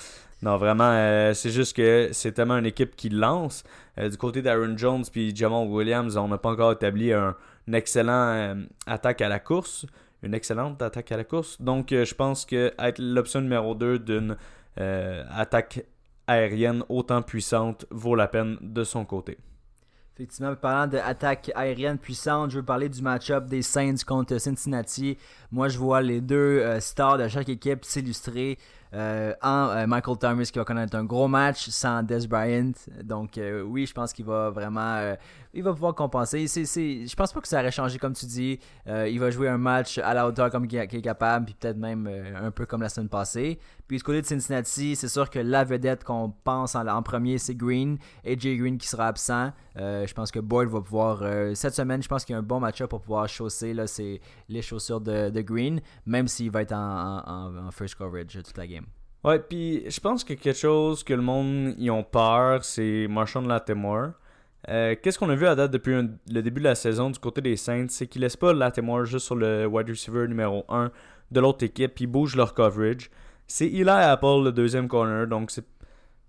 Non, 0.43 0.57
vraiment, 0.57 1.33
c'est 1.35 1.51
juste 1.51 1.77
que 1.77 2.09
c'est 2.11 2.33
tellement 2.33 2.59
une 2.59 2.67
équipe 2.67 2.97
qui 2.97 3.11
lance. 3.11 3.63
du 3.97 4.17
côté 4.17 4.43
d'Aaron 4.43 4.77
Jones 4.77 5.05
puis 5.13 5.37
Jamal 5.37 5.69
Williams, 5.69 6.17
on 6.17 6.27
n'a 6.27 6.39
pas 6.39 6.51
encore 6.51 6.73
établi 6.73 7.13
un, 7.13 7.37
une 7.67 7.75
excellente 7.75 8.35
euh, 8.37 8.65
attaque 8.87 9.21
à 9.21 9.29
la 9.29 9.39
course. 9.39 9.87
Une 10.23 10.35
excellente 10.35 10.81
attaque 10.83 11.11
à 11.13 11.17
la 11.17 11.25
course. 11.25 11.61
Donc, 11.61 11.93
euh, 11.93 12.05
je 12.05 12.15
pense 12.15 12.45
que 12.45 12.73
être 12.79 12.99
l'option 12.99 13.41
numéro 13.41 13.75
2 13.75 13.99
d'une 13.99 14.37
euh, 14.79 15.25
attaque 15.31 15.85
aérienne 16.27 16.85
autant 16.89 17.23
puissante 17.23 17.87
vaut 17.91 18.15
la 18.15 18.29
peine 18.29 18.57
de 18.61 18.85
son 18.85 19.05
côté. 19.05 19.39
Effectivement, 20.15 20.55
parlant 20.55 20.87
d'attaque 20.87 21.51
aérienne 21.55 21.97
puissante, 21.97 22.51
je 22.51 22.59
veux 22.59 22.65
parler 22.65 22.89
du 22.91 23.01
match-up 23.01 23.47
des 23.47 23.63
Saints 23.63 24.05
contre 24.07 24.37
Cincinnati. 24.39 25.17
Moi, 25.51 25.69
je 25.69 25.79
vois 25.79 26.03
les 26.03 26.21
deux 26.21 26.79
stars 26.81 27.17
de 27.17 27.29
chaque 27.29 27.49
équipe 27.49 27.85
s'illustrer. 27.85 28.59
En 28.93 29.87
Michael 29.87 30.19
Thomas 30.19 30.49
qui 30.53 30.59
va 30.59 30.65
connaître 30.65 30.97
un 30.97 31.05
gros 31.05 31.29
match 31.29 31.69
sans 31.69 32.03
Des 32.03 32.27
Bryant. 32.27 32.73
Donc 33.03 33.41
oui, 33.67 33.87
je 33.87 33.93
pense 33.93 34.13
qu'il 34.13 34.25
va 34.25 34.51
vraiment 34.51 35.15
il 35.55 35.63
va 35.63 35.73
pouvoir 35.73 35.95
compenser. 35.95 36.47
C'est, 36.47 36.65
c'est, 36.65 37.07
je 37.07 37.15
pense 37.15 37.33
pas 37.33 37.41
que 37.41 37.49
ça 37.49 37.61
aurait 37.61 37.71
changé 37.71 37.99
comme 37.99 38.15
tu 38.15 38.27
dis. 38.27 38.59
Euh, 38.87 39.09
il 39.09 39.21
va 39.21 39.31
jouer 39.31 39.49
un 39.49 39.59
match 39.59 39.99
à 39.99 40.15
la 40.15 40.27
hauteur 40.27 40.51
comme 40.51 40.65
il 40.65 40.75
est 40.77 41.03
capable, 41.03 41.47
puis 41.47 41.55
peut-être 41.55 41.77
même 41.77 42.07
euh, 42.07 42.47
un 42.47 42.51
peu 42.51 42.67
comme 42.67 42.83
la 42.83 42.89
semaine 42.89 43.09
passée. 43.09 43.59
Puis 43.87 43.99
du 43.99 44.03
côté 44.03 44.23
de 44.23 44.27
Cincinnati, 44.27 44.97
c'est 44.97 45.09
sûr 45.09 45.29
que 45.29 45.39
la 45.39 45.65
vedette 45.65 46.05
qu'on 46.05 46.31
pense 46.45 46.75
en, 46.75 47.03
premier, 47.03 47.37
c'est 47.39 47.55
Green. 47.55 47.99
AJ 48.25 48.57
Green 48.57 48.79
qui 48.79 48.89
sera 48.89 49.09
absent. 49.09 49.53
Euh, 49.77 50.07
je 50.07 50.15
pense 50.15 50.31
que 50.31 50.41
Boyd 50.41 50.71
va 50.71 50.81
pouvoir. 50.81 51.23
cette 51.55 51.75
semaine, 51.75 52.03
je 52.03 52.09
pense 52.09 52.25
qu'il 52.25 52.33
y 52.33 52.37
a 52.37 52.39
un 52.39 52.43
bon 52.43 52.61
match-up 52.61 52.89
pour 52.89 53.01
pouvoir 53.01 53.29
chausser 53.29 53.75
là, 53.75 53.85
les 54.49 54.63
chaussures 54.63 55.01
de, 55.01 55.41
Green, 55.43 55.81
même 56.07 56.29
s'il 56.29 56.51
va 56.51 56.63
être 56.63 56.73
en, 56.73 57.71
first 57.73 57.97
coverage 57.97 58.39
toute 58.43 58.57
la 58.57 58.67
game. 58.67 58.82
Ouais, 59.25 59.39
puis 59.39 59.85
je 59.89 60.01
pense 60.01 60.25
que 60.25 60.35
quelque 60.35 60.59
chose 60.59 61.05
que 61.05 61.15
le 61.15 61.23
monde 61.23 61.75
y 61.79 61.91
ont 61.91 62.03
peur, 62.03 62.65
c'est 62.65 63.07
Marchand 63.09 63.43
Latimore. 63.43 64.11
Euh, 64.69 64.95
qu'est-ce 65.01 65.19
qu'on 65.19 65.31
a 65.31 65.35
vu 65.35 65.47
à 65.47 65.55
date 65.55 65.71
depuis 65.71 65.93
le 65.93 66.43
début 66.43 66.61
de 66.61 66.67
la 66.67 66.75
saison 66.75 67.11
du 67.11 67.19
côté 67.19 67.41
des 67.41 67.57
Saints 67.57 67.87
C'est 67.89 68.07
qu'ils 68.07 68.23
laissent 68.23 68.37
pas 68.37 68.53
Latimore 68.53 69.05
juste 69.05 69.27
sur 69.27 69.37
le 69.37 69.67
wide 69.67 69.89
receiver 69.89 70.27
numéro 70.29 70.65
1 70.69 70.91
de 71.31 71.41
l'autre 71.41 71.65
équipe, 71.65 71.99
ils 72.01 72.07
bougent 72.07 72.37
leur 72.37 72.55
coverage. 72.55 73.11
C'est 73.47 73.67
Eli 73.67 73.89
Apple, 73.89 74.45
le 74.45 74.53
deuxième 74.53 74.89
corner, 74.89 75.27
donc 75.27 75.51
c'est 75.51 75.67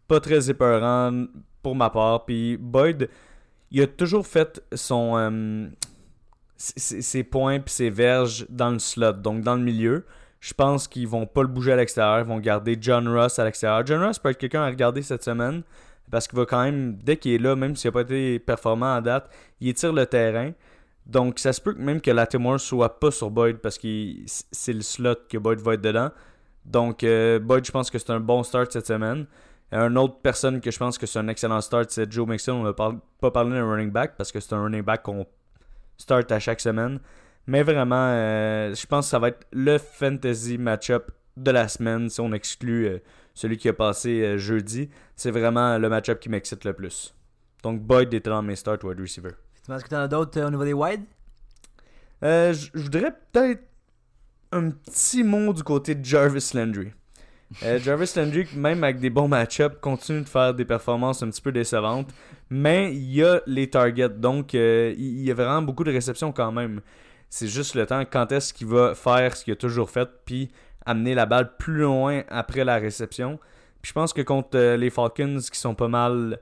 pas 0.08 0.20
très 0.20 0.50
épeurant 0.50 1.26
pour 1.62 1.76
ma 1.76 1.90
part. 1.90 2.26
Puis 2.26 2.58
Boyd, 2.58 3.10
il 3.72 3.82
a 3.82 3.88
toujours 3.88 4.26
fait 4.26 4.62
son 4.74 5.18
euh, 5.18 5.68
ses 6.58 7.24
points 7.24 7.60
puis 7.60 7.74
ses 7.74 7.90
verges 7.90 8.46
dans 8.50 8.70
le 8.70 8.80
slot, 8.80 9.14
donc 9.14 9.42
dans 9.42 9.56
le 9.56 9.64
milieu. 9.64 10.06
Je 10.44 10.54
pense 10.54 10.90
qu'ils 10.90 11.08
vont 11.08 11.26
pas 11.26 11.42
le 11.42 11.48
bouger 11.48 11.72
à 11.72 11.78
l'extérieur, 11.78 12.20
ils 12.20 12.26
vont 12.26 12.38
garder 12.38 12.78
John 12.78 13.08
Ross 13.08 13.40
à 13.40 13.46
l'extérieur. 13.46 13.86
John 13.86 14.04
Ross 14.04 14.20
peut 14.20 14.30
être 14.30 14.38
quelqu'un 14.38 14.64
à 14.64 14.68
regarder 14.68 15.02
cette 15.02 15.24
semaine 15.24 15.64
parce 16.12 16.28
qu'il 16.28 16.38
va 16.38 16.46
quand 16.46 16.62
même, 16.62 16.98
dès 16.98 17.16
qu'il 17.16 17.32
est 17.32 17.38
là, 17.38 17.56
même 17.56 17.78
s'il 17.78 17.88
n'a 17.88 17.94
pas 17.94 18.02
été 18.02 18.40
performant 18.40 18.94
à 18.94 19.00
date, 19.00 19.34
il 19.62 19.70
étire 19.70 19.94
le 19.94 20.06
terrain. 20.06 20.52
Donc 21.06 21.40
ça 21.40 21.54
se 21.54 21.62
peut 21.62 21.74
même 21.76 22.02
que 22.02 22.12
Latimore 22.12 22.60
soit 22.60 23.00
pas 23.00 23.10
sur 23.10 23.32
Boyd 23.32 23.60
parce 23.60 23.78
que 23.78 23.88
c'est 24.26 24.74
le 24.74 24.82
slot 24.82 25.16
que 25.30 25.38
Boyd 25.38 25.62
va 25.62 25.76
être 25.76 25.82
dedans. 25.82 26.10
Donc 26.66 27.06
euh, 27.06 27.40
Boyd, 27.40 27.66
je 27.66 27.72
pense 27.72 27.90
que 27.90 27.98
c'est 27.98 28.12
un 28.12 28.20
bon 28.20 28.44
start 28.44 28.70
cette 28.74 28.88
semaine. 28.88 29.28
Une 29.72 29.98
autre 29.98 30.18
personne 30.22 30.60
que 30.60 30.72
je 30.72 30.78
pense 30.78 30.98
que 30.98 31.06
c'est 31.06 31.20
un 31.20 31.30
excellent 31.30 31.62
start, 31.62 31.90
c'est 31.90 32.12
Joe 32.12 32.28
Mixon. 32.28 32.52
On 32.52 32.64
n'a 32.64 32.74
pas 32.74 33.32
parlé 33.32 33.52
d'un 33.52 33.66
running 33.66 33.92
back 33.92 34.16
parce 34.18 34.30
que 34.30 34.42
c'est 34.42 34.52
un 34.52 34.62
running 34.62 34.82
back 34.82 35.04
qu'on 35.04 35.26
start 35.98 36.30
à 36.34 36.40
chaque 36.42 36.60
semaine. 36.60 37.00
Mais 37.48 37.64
vraiment, 37.64 38.08
euh, 38.10 38.74
je 38.74 38.86
pense 38.86 39.06
que 39.08 39.10
ça 39.10 39.20
va 39.20 39.30
être 39.30 39.46
le 39.52 39.78
fantasy 39.78 40.58
matchup 40.58 41.12
de 41.36 41.52
la 41.52 41.68
semaine 41.68 42.10
si 42.10 42.22
on 42.22 42.32
exclut 42.32 42.88
euh, 42.88 43.00
celui 43.34 43.58
qui 43.58 43.68
a 43.68 43.74
passé 43.74 44.22
euh, 44.22 44.38
jeudi, 44.38 44.90
c'est 45.16 45.32
vraiment 45.32 45.78
le 45.78 45.90
match-up 45.90 46.20
qui 46.20 46.30
m'excite 46.30 46.64
le 46.64 46.74
plus. 46.74 47.14
Donc 47.64 47.82
Boyd 47.82 48.14
était 48.14 48.30
dans 48.30 48.42
mes 48.42 48.56
start 48.56 48.84
wide 48.84 49.00
receiver. 49.00 49.32
Est-ce 49.70 49.84
que 49.84 49.90
tu 49.90 49.96
en 49.96 50.00
as 50.00 50.08
d'autres 50.08 50.40
au 50.42 50.50
niveau 50.50 50.64
des 50.64 50.74
wide 50.74 51.04
Je 52.22 52.80
voudrais 52.80 53.12
peut-être 53.32 53.64
un 54.52 54.70
petit 54.70 55.24
mot 55.24 55.52
du 55.52 55.64
côté 55.64 55.96
de 55.96 56.06
Jarvis 56.06 56.52
Landry. 56.54 56.92
Jarvis 57.80 58.14
Landry, 58.16 58.48
même 58.56 58.84
avec 58.84 59.00
des 59.00 59.10
bons 59.10 59.28
match-ups, 59.28 59.78
continue 59.82 60.22
de 60.22 60.30
faire 60.30 60.54
des 60.54 60.66
performances 60.66 61.24
un 61.24 61.30
petit 61.30 61.42
peu 61.42 61.52
décevantes. 61.52 62.14
Mais 62.50 62.94
il 62.94 63.14
y 63.14 63.24
a 63.24 63.42
les 63.48 63.70
targets, 63.70 64.10
donc 64.10 64.54
il 64.54 65.24
y 65.24 65.32
a 65.32 65.34
vraiment 65.34 65.62
beaucoup 65.62 65.84
de 65.84 65.92
réceptions 65.92 66.32
quand 66.32 66.52
même. 66.52 66.82
C'est 67.36 67.48
juste 67.48 67.74
le 67.74 67.88
temps, 67.88 68.04
quand 68.06 68.32
est-ce 68.32 68.54
qu'il 68.54 68.68
va 68.68 68.94
faire 68.94 69.36
ce 69.36 69.44
qu'il 69.44 69.54
a 69.54 69.56
toujours 69.56 69.90
fait, 69.90 70.08
puis 70.24 70.52
amener 70.86 71.16
la 71.16 71.26
balle 71.26 71.58
plus 71.58 71.80
loin 71.80 72.22
après 72.30 72.64
la 72.64 72.76
réception. 72.76 73.40
Puis 73.82 73.90
je 73.90 73.94
pense 73.94 74.14
que 74.14 74.22
contre 74.22 74.50
euh, 74.54 74.78
les 74.78 74.92
Falcons 74.92 75.40
qui 75.52 75.58
sont 75.58 75.74
pas 75.74 75.88
mal 75.88 76.38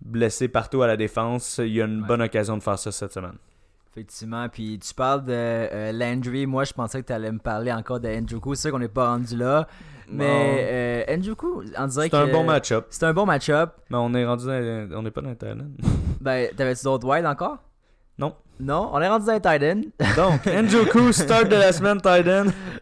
blessés 0.00 0.48
partout 0.48 0.80
à 0.80 0.86
la 0.86 0.96
défense, 0.96 1.58
il 1.58 1.74
y 1.74 1.82
a 1.82 1.84
une 1.84 2.00
bonne 2.00 2.22
occasion 2.22 2.56
de 2.56 2.62
faire 2.62 2.78
ça 2.78 2.92
cette 2.92 3.12
semaine. 3.12 3.36
Effectivement, 3.90 4.48
puis 4.48 4.78
tu 4.78 4.94
parles 4.94 5.22
de 5.22 5.32
euh, 5.34 5.92
Landry. 5.92 6.46
Moi, 6.46 6.64
je 6.64 6.72
pensais 6.72 7.02
que 7.02 7.08
tu 7.08 7.12
allais 7.12 7.30
me 7.30 7.38
parler 7.38 7.70
encore 7.70 8.00
de 8.00 8.08
Njoku. 8.08 8.54
C'est 8.54 8.62
sûr 8.62 8.70
qu'on 8.70 8.78
n'est 8.78 8.88
pas 8.88 9.08
rendu 9.08 9.36
là. 9.36 9.68
Mais 10.08 11.04
euh, 11.10 11.16
Njoku, 11.18 11.62
on 11.76 11.86
dirait 11.88 12.08
que. 12.08 12.16
C'est 12.16 12.22
un 12.22 12.32
bon 12.32 12.44
match-up. 12.44 12.86
C'est 12.88 13.04
un 13.04 13.12
bon 13.12 13.26
match-up. 13.26 13.74
Mais 13.90 13.98
on 14.00 14.14
est 14.14 14.24
rendu. 14.24 14.48
On 14.48 15.02
n'est 15.02 15.10
pas 15.10 15.20
dans 15.20 15.34
Thailand. 15.34 15.68
ben, 16.22 16.48
t'avais-tu 16.56 16.84
d'autres 16.84 17.06
wide 17.06 17.26
encore? 17.26 17.58
Non. 18.18 18.34
Non, 18.60 18.90
on 18.92 19.00
est 19.00 19.08
rendu 19.08 19.26
dans 19.26 19.32
les 19.32 19.40
tight 19.40 19.92
Donc, 20.16 20.46
Njoku, 20.46 21.12
start 21.12 21.48
de 21.48 21.56
la 21.56 21.72
semaine 21.72 22.00
tight 22.00 22.24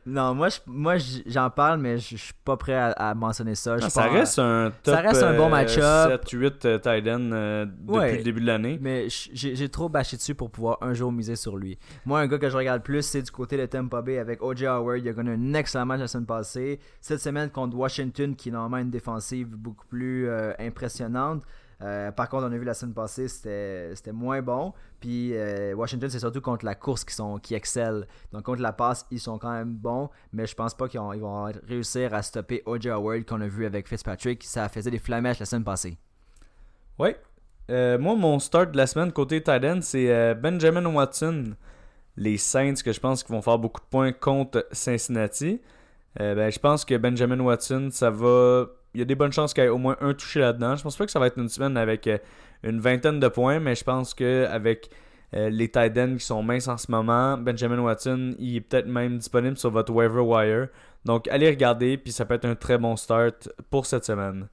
Non, 0.04 0.34
moi, 0.34 0.48
moi 0.66 0.96
j'en 1.26 1.48
parle, 1.48 1.80
mais 1.80 1.96
je 1.96 2.16
suis 2.16 2.34
pas 2.44 2.58
prêt 2.58 2.74
à, 2.74 3.14
mentionner 3.14 3.54
ça. 3.54 3.80
ça 3.88 4.02
reste 4.08 4.38
un 4.38 4.70
top 4.82 4.94
ça 4.94 5.00
reste 5.00 5.22
un 5.22 5.34
bon 5.34 5.48
match-up. 5.48 6.24
7-8 6.26 6.66
euh, 6.66 6.78
tight 6.78 7.06
euh, 7.06 7.64
depuis 7.64 8.18
le 8.18 8.22
début 8.22 8.40
de 8.42 8.46
l'année. 8.46 8.78
Mais 8.82 9.06
j'ai 9.08 9.68
trop 9.70 9.88
bâché 9.88 10.18
dessus 10.18 10.34
pour 10.34 10.50
pouvoir 10.50 10.76
un 10.82 10.92
jour 10.92 11.10
miser 11.10 11.36
sur 11.36 11.56
lui. 11.56 11.78
Moi, 12.04 12.20
un 12.20 12.26
gars 12.26 12.38
que 12.38 12.50
je 12.50 12.56
regarde 12.56 12.82
plus, 12.82 13.02
c'est 13.02 13.22
du 13.22 13.30
côté 13.30 13.56
de 13.56 13.64
Tampa 13.64 14.02
Bay 14.02 14.18
avec 14.18 14.42
O.J. 14.42 14.66
Howard. 14.66 14.98
Il 14.98 15.08
a 15.08 15.14
connu 15.14 15.30
un 15.30 15.54
excellent 15.54 15.86
match 15.86 16.00
la 16.00 16.08
semaine 16.08 16.26
passée. 16.26 16.80
Cette 17.00 17.20
semaine 17.20 17.48
contre 17.48 17.76
Washington, 17.76 18.36
qui 18.36 18.50
est 18.50 18.52
normalement 18.52 18.76
une 18.84 18.90
défensive 18.90 19.48
beaucoup 19.48 19.86
plus 19.86 20.28
euh, 20.28 20.52
impressionnante. 20.58 21.44
Euh, 21.82 22.12
par 22.12 22.28
contre, 22.28 22.44
on 22.46 22.52
a 22.52 22.56
vu 22.56 22.64
la 22.64 22.74
semaine 22.74 22.94
passée, 22.94 23.28
c'était 23.28 24.12
moins 24.12 24.40
bon. 24.40 24.72
Puis 25.00 25.32
euh, 25.34 25.74
Washington, 25.74 26.08
c'est 26.08 26.20
surtout 26.20 26.40
contre 26.40 26.64
la 26.64 26.74
course 26.74 27.04
qui, 27.04 27.14
sont, 27.14 27.38
qui 27.38 27.54
excellent. 27.54 28.02
Donc 28.32 28.44
contre 28.44 28.62
la 28.62 28.72
passe, 28.72 29.06
ils 29.10 29.18
sont 29.18 29.38
quand 29.38 29.52
même 29.52 29.74
bons, 29.74 30.08
mais 30.32 30.46
je 30.46 30.54
pense 30.54 30.74
pas 30.74 30.88
qu'ils 30.88 31.00
vont 31.00 31.50
réussir 31.66 32.14
à 32.14 32.22
stopper 32.22 32.62
O.J. 32.66 32.90
Howard 32.90 33.24
qu'on 33.24 33.40
a 33.40 33.48
vu 33.48 33.66
avec 33.66 33.88
Fitzpatrick. 33.88 34.44
Ça 34.44 34.68
faisait 34.68 34.90
des 34.90 34.98
flamèches 34.98 35.40
la 35.40 35.46
semaine 35.46 35.64
passée. 35.64 35.98
Oui. 36.98 37.16
Euh, 37.70 37.98
moi, 37.98 38.14
mon 38.14 38.38
start 38.38 38.72
de 38.72 38.76
la 38.76 38.86
semaine 38.86 39.12
côté 39.12 39.42
Titan, 39.42 39.80
c'est 39.80 40.34
Benjamin 40.36 40.86
Watson. 40.86 41.54
Les 42.16 42.36
Saints 42.36 42.74
que 42.84 42.92
je 42.92 43.00
pense 43.00 43.22
qu'ils 43.24 43.34
vont 43.34 43.42
faire 43.42 43.58
beaucoup 43.58 43.80
de 43.80 43.86
points 43.86 44.12
contre 44.12 44.66
Cincinnati. 44.70 45.60
ben, 46.16 46.50
je 46.50 46.58
pense 46.58 46.84
que 46.84 46.96
Benjamin 46.96 47.40
Watson, 47.40 47.88
ça 47.90 48.10
va 48.10 48.66
il 48.94 49.00
y 49.00 49.02
a 49.02 49.04
des 49.04 49.14
bonnes 49.14 49.32
chances 49.32 49.54
qu'il 49.54 49.64
y 49.64 49.66
ait 49.66 49.70
au 49.70 49.78
moins 49.78 49.96
un 50.00 50.14
touché 50.14 50.40
là-dedans. 50.40 50.76
Je 50.76 50.82
pense 50.82 50.96
pas 50.96 51.06
que 51.06 51.12
ça 51.12 51.18
va 51.18 51.26
être 51.26 51.38
une 51.38 51.48
semaine 51.48 51.76
avec 51.76 52.06
euh, 52.06 52.18
une 52.62 52.80
vingtaine 52.80 53.20
de 53.20 53.28
points, 53.28 53.58
mais 53.58 53.74
je 53.74 53.84
pense 53.84 54.14
qu'avec 54.14 54.90
euh, 55.34 55.48
les 55.48 55.68
tight 55.68 55.96
ends 55.98 56.16
qui 56.16 56.24
sont 56.24 56.42
minces 56.42 56.68
en 56.68 56.76
ce 56.76 56.90
moment, 56.90 57.38
Benjamin 57.38 57.78
Watson, 57.78 58.34
il 58.38 58.56
est 58.56 58.60
peut-être 58.60 58.86
même 58.86 59.18
disponible 59.18 59.56
sur 59.56 59.70
votre 59.70 59.92
waiver 59.92 60.20
wire. 60.20 60.68
Donc 61.04 61.26
allez 61.28 61.48
regarder, 61.48 61.96
puis 61.96 62.12
ça 62.12 62.24
peut 62.24 62.34
être 62.34 62.44
un 62.44 62.54
très 62.54 62.78
bon 62.78 62.96
start 62.96 63.48
pour 63.70 63.86
cette 63.86 64.04
semaine. 64.04 64.48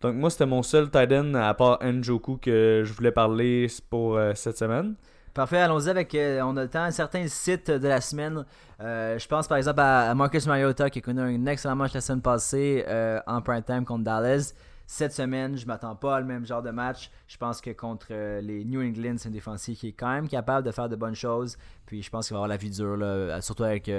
Donc 0.00 0.14
moi, 0.14 0.30
c'était 0.30 0.46
mon 0.46 0.62
seul 0.62 0.90
tight 0.90 1.12
end 1.12 1.34
à 1.34 1.52
part 1.54 1.78
Njoku 1.82 2.38
que 2.38 2.82
je 2.84 2.92
voulais 2.92 3.12
parler 3.12 3.66
pour 3.88 4.16
euh, 4.16 4.32
cette 4.34 4.56
semaine. 4.58 4.94
Parfait, 5.40 5.56
allons-y 5.56 5.88
avec. 5.88 6.14
Euh, 6.14 6.42
on 6.42 6.54
a 6.58 6.64
le 6.64 6.68
temps, 6.68 6.90
certains 6.90 7.26
sites 7.26 7.70
de 7.70 7.88
la 7.88 8.02
semaine. 8.02 8.44
Euh, 8.82 9.18
je 9.18 9.26
pense 9.26 9.48
par 9.48 9.56
exemple 9.56 9.80
à 9.80 10.14
Marcus 10.14 10.46
Mariota 10.46 10.90
qui 10.90 10.98
a 10.98 11.00
connu 11.00 11.22
un 11.22 11.46
excellent 11.46 11.76
match 11.76 11.94
la 11.94 12.02
semaine 12.02 12.20
passée 12.20 12.84
euh, 12.86 13.20
en 13.26 13.40
prime 13.40 13.62
time 13.62 13.86
contre 13.86 14.04
Dallas. 14.04 14.52
Cette 14.86 15.14
semaine, 15.14 15.56
je 15.56 15.64
m'attends 15.64 15.96
pas 15.96 16.20
le 16.20 16.26
même 16.26 16.44
genre 16.44 16.60
de 16.60 16.70
match. 16.70 17.10
Je 17.26 17.38
pense 17.38 17.62
que 17.62 17.70
contre 17.70 18.12
les 18.42 18.66
New 18.66 18.82
England, 18.82 19.14
c'est 19.16 19.30
une 19.30 19.34
défensive 19.34 19.78
qui 19.78 19.88
est 19.88 19.92
quand 19.92 20.10
même 20.10 20.28
capable 20.28 20.66
de 20.66 20.72
faire 20.72 20.90
de 20.90 20.96
bonnes 20.96 21.14
choses. 21.14 21.56
Puis 21.86 22.02
je 22.02 22.10
pense 22.10 22.26
qu'il 22.26 22.34
va 22.34 22.40
avoir 22.40 22.48
la 22.48 22.58
vie 22.58 22.68
dure, 22.68 22.98
surtout 23.40 23.64
avec 23.64 23.90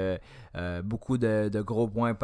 beaucoup 0.83 1.17
de, 1.17 1.61
gros 1.61 1.87
points 1.87 2.15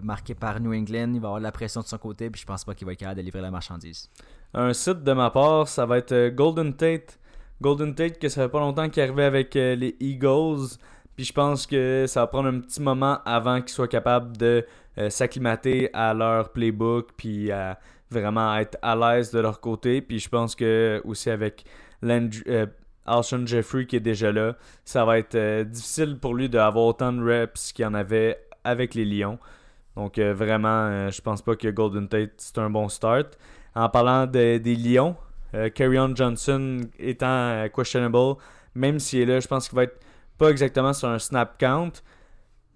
marqués 0.00 0.36
par 0.36 0.60
New 0.60 0.72
England. 0.72 1.10
Il 1.12 1.20
va 1.20 1.26
avoir 1.26 1.40
de 1.40 1.44
la 1.44 1.50
pression 1.50 1.80
de 1.80 1.86
son 1.86 1.98
côté. 1.98 2.30
Puis 2.30 2.42
je 2.42 2.46
pense 2.46 2.64
pas 2.64 2.72
qu'il 2.74 2.86
va 2.86 2.92
être 2.92 3.00
capable 3.00 3.18
de 3.18 3.24
livrer 3.24 3.40
la 3.40 3.50
marchandise. 3.50 4.08
Un 4.52 4.72
site 4.74 5.02
de 5.02 5.12
ma 5.12 5.30
part, 5.30 5.66
ça 5.66 5.86
va 5.86 5.98
être 5.98 6.28
Golden 6.28 6.72
Tate. 6.72 7.18
Golden 7.60 7.94
Tate, 7.94 8.18
que 8.18 8.28
ça 8.28 8.42
fait 8.42 8.48
pas 8.48 8.60
longtemps 8.60 8.88
qu'il 8.88 9.02
arrivait 9.02 9.24
avec 9.24 9.56
euh, 9.56 9.74
les 9.74 9.96
Eagles. 10.00 10.76
Puis 11.16 11.26
je 11.26 11.32
pense 11.32 11.66
que 11.66 12.06
ça 12.08 12.20
va 12.20 12.26
prendre 12.26 12.48
un 12.48 12.60
petit 12.60 12.82
moment 12.82 13.20
avant 13.24 13.60
qu'ils 13.60 13.70
soient 13.70 13.88
capables 13.88 14.36
de 14.36 14.66
euh, 14.98 15.10
s'acclimater 15.10 15.88
à 15.92 16.12
leur 16.12 16.50
playbook, 16.50 17.10
puis 17.16 17.50
vraiment 18.10 18.56
être 18.56 18.76
à 18.82 18.96
l'aise 18.96 19.30
de 19.30 19.38
leur 19.38 19.60
côté. 19.60 20.00
Puis 20.00 20.18
je 20.18 20.28
pense 20.28 20.54
que 20.54 21.00
aussi 21.04 21.30
avec 21.30 21.64
euh, 22.04 22.66
Alshon 23.06 23.46
Jeffrey 23.46 23.86
qui 23.86 23.96
est 23.96 24.00
déjà 24.00 24.32
là, 24.32 24.56
ça 24.84 25.04
va 25.04 25.18
être 25.18 25.62
difficile 25.62 26.18
pour 26.18 26.34
lui 26.34 26.48
d'avoir 26.48 26.84
autant 26.84 27.12
de 27.12 27.22
reps 27.22 27.72
qu'il 27.72 27.86
en 27.86 27.94
avait 27.94 28.38
avec 28.64 28.94
les 28.94 29.04
Lions. 29.04 29.38
Donc 29.94 30.18
vraiment, 30.18 31.08
je 31.10 31.20
pense 31.20 31.42
pas 31.42 31.54
que 31.54 31.68
Golden 31.68 32.08
Tate 32.08 32.32
c'est 32.38 32.58
un 32.58 32.70
bon 32.70 32.88
start. 32.88 33.38
En 33.76 33.88
parlant 33.88 34.26
des 34.26 34.58
Lions, 34.58 35.16
euh, 35.54 36.14
Johnson 36.14 36.80
étant 36.98 37.26
euh, 37.26 37.68
questionable, 37.68 38.40
même 38.74 38.98
s'il 38.98 39.20
est 39.20 39.26
là, 39.26 39.40
je 39.40 39.46
pense 39.46 39.68
qu'il 39.68 39.76
va 39.76 39.84
être 39.84 40.00
pas 40.38 40.50
exactement 40.50 40.92
sur 40.92 41.08
un 41.08 41.18
snap 41.18 41.58
count. 41.58 41.92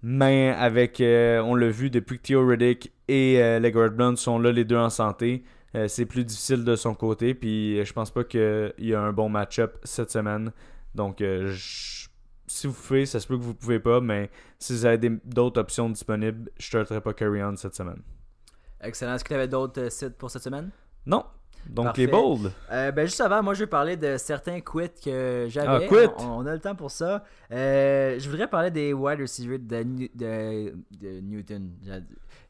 Mais 0.01 0.55
avec, 0.57 1.01
euh, 1.01 1.41
on 1.41 1.55
l'a 1.55 1.69
vu 1.69 1.89
depuis 1.89 2.19
que 2.19 2.23
Theo 2.23 2.47
Riddick 2.47 2.93
et 3.09 3.43
euh, 3.43 3.59
Legard 3.59 3.91
Blunt 3.91 4.15
sont 4.15 4.39
là 4.39 4.51
les 4.51 4.63
deux 4.63 4.77
en 4.77 4.89
santé, 4.89 5.43
c'est 5.87 6.05
plus 6.05 6.25
difficile 6.25 6.63
de 6.63 6.75
son 6.75 6.95
côté. 6.95 7.35
Puis 7.35 7.85
je 7.85 7.93
pense 7.93 8.09
pas 8.09 8.23
qu'il 8.23 8.73
y 8.79 8.93
a 8.95 9.01
un 9.01 9.13
bon 9.13 9.29
match-up 9.29 9.77
cette 9.83 10.09
semaine. 10.09 10.51
Donc 10.95 11.17
je, 11.19 12.07
si 12.47 12.67
vous 12.67 12.73
pouvez, 12.73 13.05
ça 13.05 13.19
se 13.19 13.27
peut 13.27 13.37
que 13.37 13.43
vous 13.43 13.53
pouvez 13.53 13.79
pas, 13.79 14.01
mais 14.01 14.31
si 14.57 14.73
vous 14.73 14.85
avez 14.85 15.09
d'autres 15.23 15.61
options 15.61 15.89
disponibles, 15.89 16.49
je 16.57 16.65
starterai 16.65 17.01
pas 17.01 17.13
Carry 17.13 17.43
On 17.43 17.55
cette 17.55 17.75
semaine. 17.75 18.01
Excellent. 18.81 19.15
Est-ce 19.15 19.23
que 19.23 19.29
tu 19.29 19.35
avais 19.35 19.47
d'autres 19.47 19.91
sites 19.91 20.17
pour 20.17 20.31
cette 20.31 20.43
semaine? 20.43 20.71
Non. 21.05 21.25
Donc 21.67 21.85
Parfait. 21.85 22.01
les 22.01 22.07
bold. 22.07 22.51
Euh, 22.71 22.91
ben 22.91 23.05
juste 23.05 23.21
avant, 23.21 23.43
moi 23.43 23.53
je 23.53 23.59
vais 23.59 23.67
parler 23.67 23.95
de 23.95 24.17
certains 24.17 24.59
quits 24.59 24.89
que 25.03 25.45
j'avais. 25.49 25.85
Ah, 25.85 25.87
quit? 25.87 26.09
On, 26.17 26.39
on 26.39 26.45
a 26.47 26.53
le 26.53 26.59
temps 26.59 26.73
pour 26.75 26.89
ça. 26.91 27.23
Euh, 27.51 28.17
je 28.19 28.29
voudrais 28.29 28.47
parler 28.47 28.71
des 28.71 28.91
wide 28.93 29.19
receivers 29.21 29.59
de, 29.59 29.83
New- 29.83 30.09
de- 30.15 30.73
de 30.99 31.19
Newton. 31.21 31.69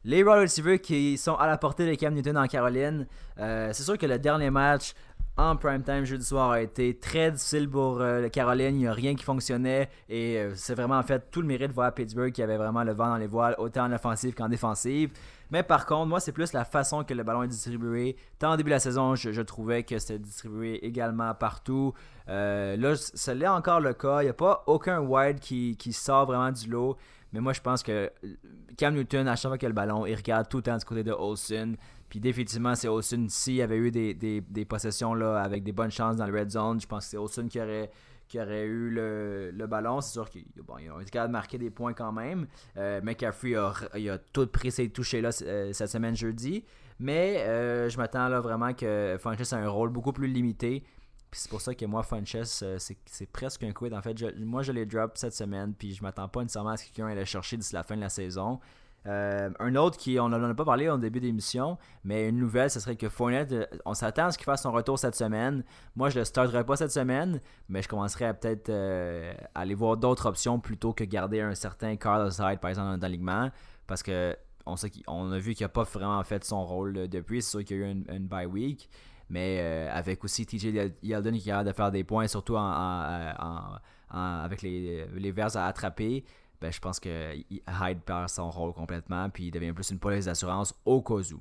Les 0.04 0.22
wide 0.22 0.40
receivers 0.42 0.80
qui 0.80 1.18
sont 1.18 1.34
à 1.34 1.46
la 1.46 1.58
portée 1.58 1.86
de 1.86 1.94
Cam 1.94 2.14
Newton 2.14 2.38
en 2.38 2.46
Caroline. 2.46 3.06
Euh, 3.38 3.70
c'est 3.74 3.82
sûr 3.82 3.98
que 3.98 4.06
le 4.06 4.18
dernier 4.18 4.48
match 4.50 4.94
en 5.40 5.56
prime 5.56 5.82
time 5.82 6.04
jeudi 6.04 6.24
soir 6.24 6.50
a 6.50 6.60
été 6.60 6.98
très 6.98 7.30
difficile 7.30 7.68
pour 7.68 8.00
euh, 8.00 8.28
Caroline. 8.28 8.76
Il 8.76 8.80
n'y 8.80 8.86
a 8.86 8.92
rien 8.92 9.14
qui 9.14 9.24
fonctionnait 9.24 9.88
et 10.08 10.36
euh, 10.38 10.52
c'est 10.54 10.74
vraiment 10.74 10.98
en 10.98 11.02
fait 11.02 11.30
tout 11.30 11.40
le 11.40 11.46
mérite 11.46 11.68
de 11.68 11.72
voir 11.72 11.94
Pittsburgh 11.94 12.30
qui 12.30 12.42
avait 12.42 12.58
vraiment 12.58 12.84
le 12.84 12.92
vent 12.92 13.08
dans 13.08 13.16
les 13.16 13.26
voiles, 13.26 13.54
autant 13.58 13.84
en 13.84 13.92
offensive 13.92 14.34
qu'en 14.34 14.48
défensive. 14.48 15.12
Mais 15.50 15.62
par 15.62 15.86
contre, 15.86 16.06
moi, 16.06 16.20
c'est 16.20 16.32
plus 16.32 16.52
la 16.52 16.64
façon 16.64 17.02
que 17.04 17.14
le 17.14 17.22
ballon 17.22 17.42
est 17.42 17.48
distribué. 17.48 18.16
Tant 18.38 18.52
au 18.52 18.56
début 18.56 18.70
de 18.70 18.74
la 18.74 18.80
saison, 18.80 19.16
je, 19.16 19.40
trouvais 19.40 19.82
que 19.82 19.98
c'était 19.98 20.18
distribué 20.18 20.84
également 20.84 21.34
partout. 21.34 21.92
Euh, 22.28 22.76
là, 22.76 22.94
ça 22.96 23.34
l'est 23.34 23.48
encore 23.48 23.80
le 23.80 23.94
cas. 23.94 24.20
Il 24.20 24.26
n'y 24.26 24.30
a 24.30 24.34
pas 24.34 24.62
aucun 24.66 25.00
wide 25.00 25.40
qui, 25.40 25.76
qui 25.76 25.92
sort 25.92 26.26
vraiment 26.26 26.52
du 26.52 26.70
lot. 26.70 26.96
Mais 27.32 27.40
moi, 27.40 27.52
je 27.52 27.60
pense 27.60 27.82
que 27.82 27.92
euh, 27.92 28.34
Cam 28.76 28.94
Newton, 28.94 29.26
à 29.28 29.36
chaque 29.36 29.50
fois 29.50 29.58
qu'il 29.58 29.66
a 29.66 29.68
le 29.70 29.74
ballon, 29.74 30.06
il 30.06 30.14
regarde 30.14 30.48
tout 30.48 30.58
le 30.58 30.62
temps 30.62 30.76
du 30.76 30.84
côté 30.84 31.02
de 31.02 31.12
Olsen. 31.12 31.76
Puis 32.10 32.20
définitivement, 32.20 32.74
c'est 32.74 32.88
Olsen. 32.88 33.28
S'il 33.28 33.54
y 33.54 33.62
avait 33.62 33.76
eu 33.76 33.90
des, 33.90 34.14
des, 34.14 34.64
possessions 34.64 35.14
là, 35.14 35.40
avec 35.40 35.62
des 35.62 35.72
bonnes 35.72 35.92
chances 35.92 36.16
dans 36.16 36.26
le 36.26 36.38
red 36.38 36.50
zone, 36.50 36.80
je 36.80 36.86
pense 36.86 37.04
que 37.04 37.10
c'est 37.12 37.16
Olsen 37.16 37.48
qui 37.48 37.60
aurait, 37.60 37.90
qui 38.28 38.40
aurait 38.40 38.64
eu 38.64 38.90
le, 38.90 39.52
le 39.52 39.66
ballon. 39.68 40.00
C'est 40.00 40.12
sûr 40.12 40.28
qu'ils 40.28 40.44
bon, 40.66 40.74
ont 40.74 41.00
été 41.00 41.10
capables 41.12 41.30
de 41.30 41.38
marquer 41.38 41.56
des 41.56 41.70
points 41.70 41.94
quand 41.94 42.10
même. 42.10 42.48
Euh, 42.76 43.00
McCaffrey 43.00 43.54
a, 43.54 43.72
il 43.96 44.10
a 44.10 44.18
tout 44.18 44.46
pris 44.48 44.72
ses 44.72 44.90
touchés 44.90 45.20
là 45.20 45.30
euh, 45.42 45.72
cette 45.72 45.88
semaine 45.88 46.16
jeudi. 46.16 46.64
Mais 46.98 47.38
euh, 47.46 47.88
je 47.88 47.96
m'attends 47.96 48.28
là 48.28 48.40
vraiment 48.40 48.74
que 48.74 49.16
Funches 49.18 49.52
a 49.52 49.56
un 49.56 49.68
rôle 49.68 49.90
beaucoup 49.90 50.12
plus 50.12 50.26
limité. 50.26 50.82
Puis 51.30 51.40
c'est 51.42 51.48
pour 51.48 51.60
ça 51.60 51.76
que 51.76 51.86
moi, 51.86 52.02
Funches, 52.02 52.62
euh, 52.62 52.76
c'est 52.78 53.30
presque 53.30 53.62
un 53.62 53.70
quid. 53.70 53.94
En 53.94 54.02
fait, 54.02 54.20
moi, 54.40 54.62
je 54.62 54.72
l'ai 54.72 54.84
drop 54.84 55.12
cette 55.14 55.32
semaine. 55.32 55.74
Puis 55.74 55.94
je 55.94 56.02
m'attends 56.02 56.28
pas 56.28 56.42
nécessairement 56.42 56.70
à 56.70 56.76
ce 56.76 56.84
que 56.84 56.88
quelqu'un 56.88 57.06
aille 57.06 57.18
le 57.18 57.24
chercher 57.24 57.56
d'ici 57.56 57.72
la 57.72 57.84
fin 57.84 57.94
de 57.94 58.00
la 58.00 58.08
saison. 58.08 58.58
Euh, 59.06 59.48
un 59.58 59.76
autre 59.76 59.96
qui, 59.96 60.18
on 60.20 60.28
n'en 60.28 60.42
a 60.42 60.54
pas 60.54 60.64
parlé 60.64 60.88
au 60.88 60.98
début 60.98 61.20
d'émission, 61.20 61.78
mais 62.04 62.28
une 62.28 62.36
nouvelle, 62.36 62.70
ce 62.70 62.80
serait 62.80 62.96
que 62.96 63.08
Fournette, 63.08 63.52
euh, 63.52 63.64
on 63.86 63.94
s'attend 63.94 64.26
à 64.26 64.32
ce 64.32 64.36
qu'il 64.38 64.44
fasse 64.44 64.62
son 64.62 64.72
retour 64.72 64.98
cette 64.98 65.14
semaine. 65.14 65.64
Moi, 65.96 66.10
je 66.10 66.18
le 66.18 66.24
starterai 66.24 66.64
pas 66.64 66.76
cette 66.76 66.90
semaine, 66.90 67.40
mais 67.68 67.80
je 67.80 67.88
commencerai 67.88 68.26
à 68.26 68.34
peut-être 68.34 68.68
euh, 68.68 69.32
aller 69.54 69.74
voir 69.74 69.96
d'autres 69.96 70.26
options 70.26 70.60
plutôt 70.60 70.92
que 70.92 71.04
garder 71.04 71.40
un 71.40 71.54
certain 71.54 71.96
Carlos 71.96 72.30
Hyde, 72.30 72.60
par 72.60 72.68
exemple, 72.68 72.98
dans 72.98 73.06
l'alignement, 73.06 73.50
parce 73.86 74.02
que 74.02 74.36
on, 74.66 74.76
sait 74.76 74.90
a 75.08 75.38
vu 75.38 75.54
qu'il 75.54 75.64
n'a 75.64 75.70
pas 75.70 75.84
vraiment 75.84 76.22
fait 76.22 76.44
son 76.44 76.64
rôle 76.64 76.96
euh, 76.98 77.08
depuis. 77.08 77.40
C'est 77.40 77.50
sûr 77.50 77.64
qu'il 77.64 77.78
y 77.78 77.82
a 77.82 77.86
eu 77.86 77.90
une, 77.90 78.04
une 78.10 78.26
bye 78.26 78.44
week, 78.46 78.90
mais 79.30 79.88
avec 79.92 80.22
aussi 80.24 80.44
TJ 80.44 80.92
Yeldon 81.02 81.32
qui 81.38 81.50
a 81.52 81.62
de 81.64 81.72
faire 81.72 81.90
des 81.92 82.02
points, 82.02 82.26
surtout 82.26 82.56
en- 82.56 83.78
avec 84.10 84.62
les, 84.62 85.06
les 85.14 85.30
vers 85.30 85.56
à 85.56 85.66
attraper, 85.66 86.24
ben, 86.60 86.70
je 86.72 86.78
pense 86.80 87.00
que 87.00 87.34
Hyde 87.36 88.00
perd 88.04 88.28
son 88.28 88.50
rôle 88.50 88.72
complètement, 88.72 89.28
puis 89.30 89.44
il 89.46 89.50
devient 89.50 89.72
plus 89.72 89.90
une 89.90 89.98
police 89.98 90.26
d'assurance 90.26 90.74
au 90.84 91.00
cas 91.02 91.14
où. 91.14 91.40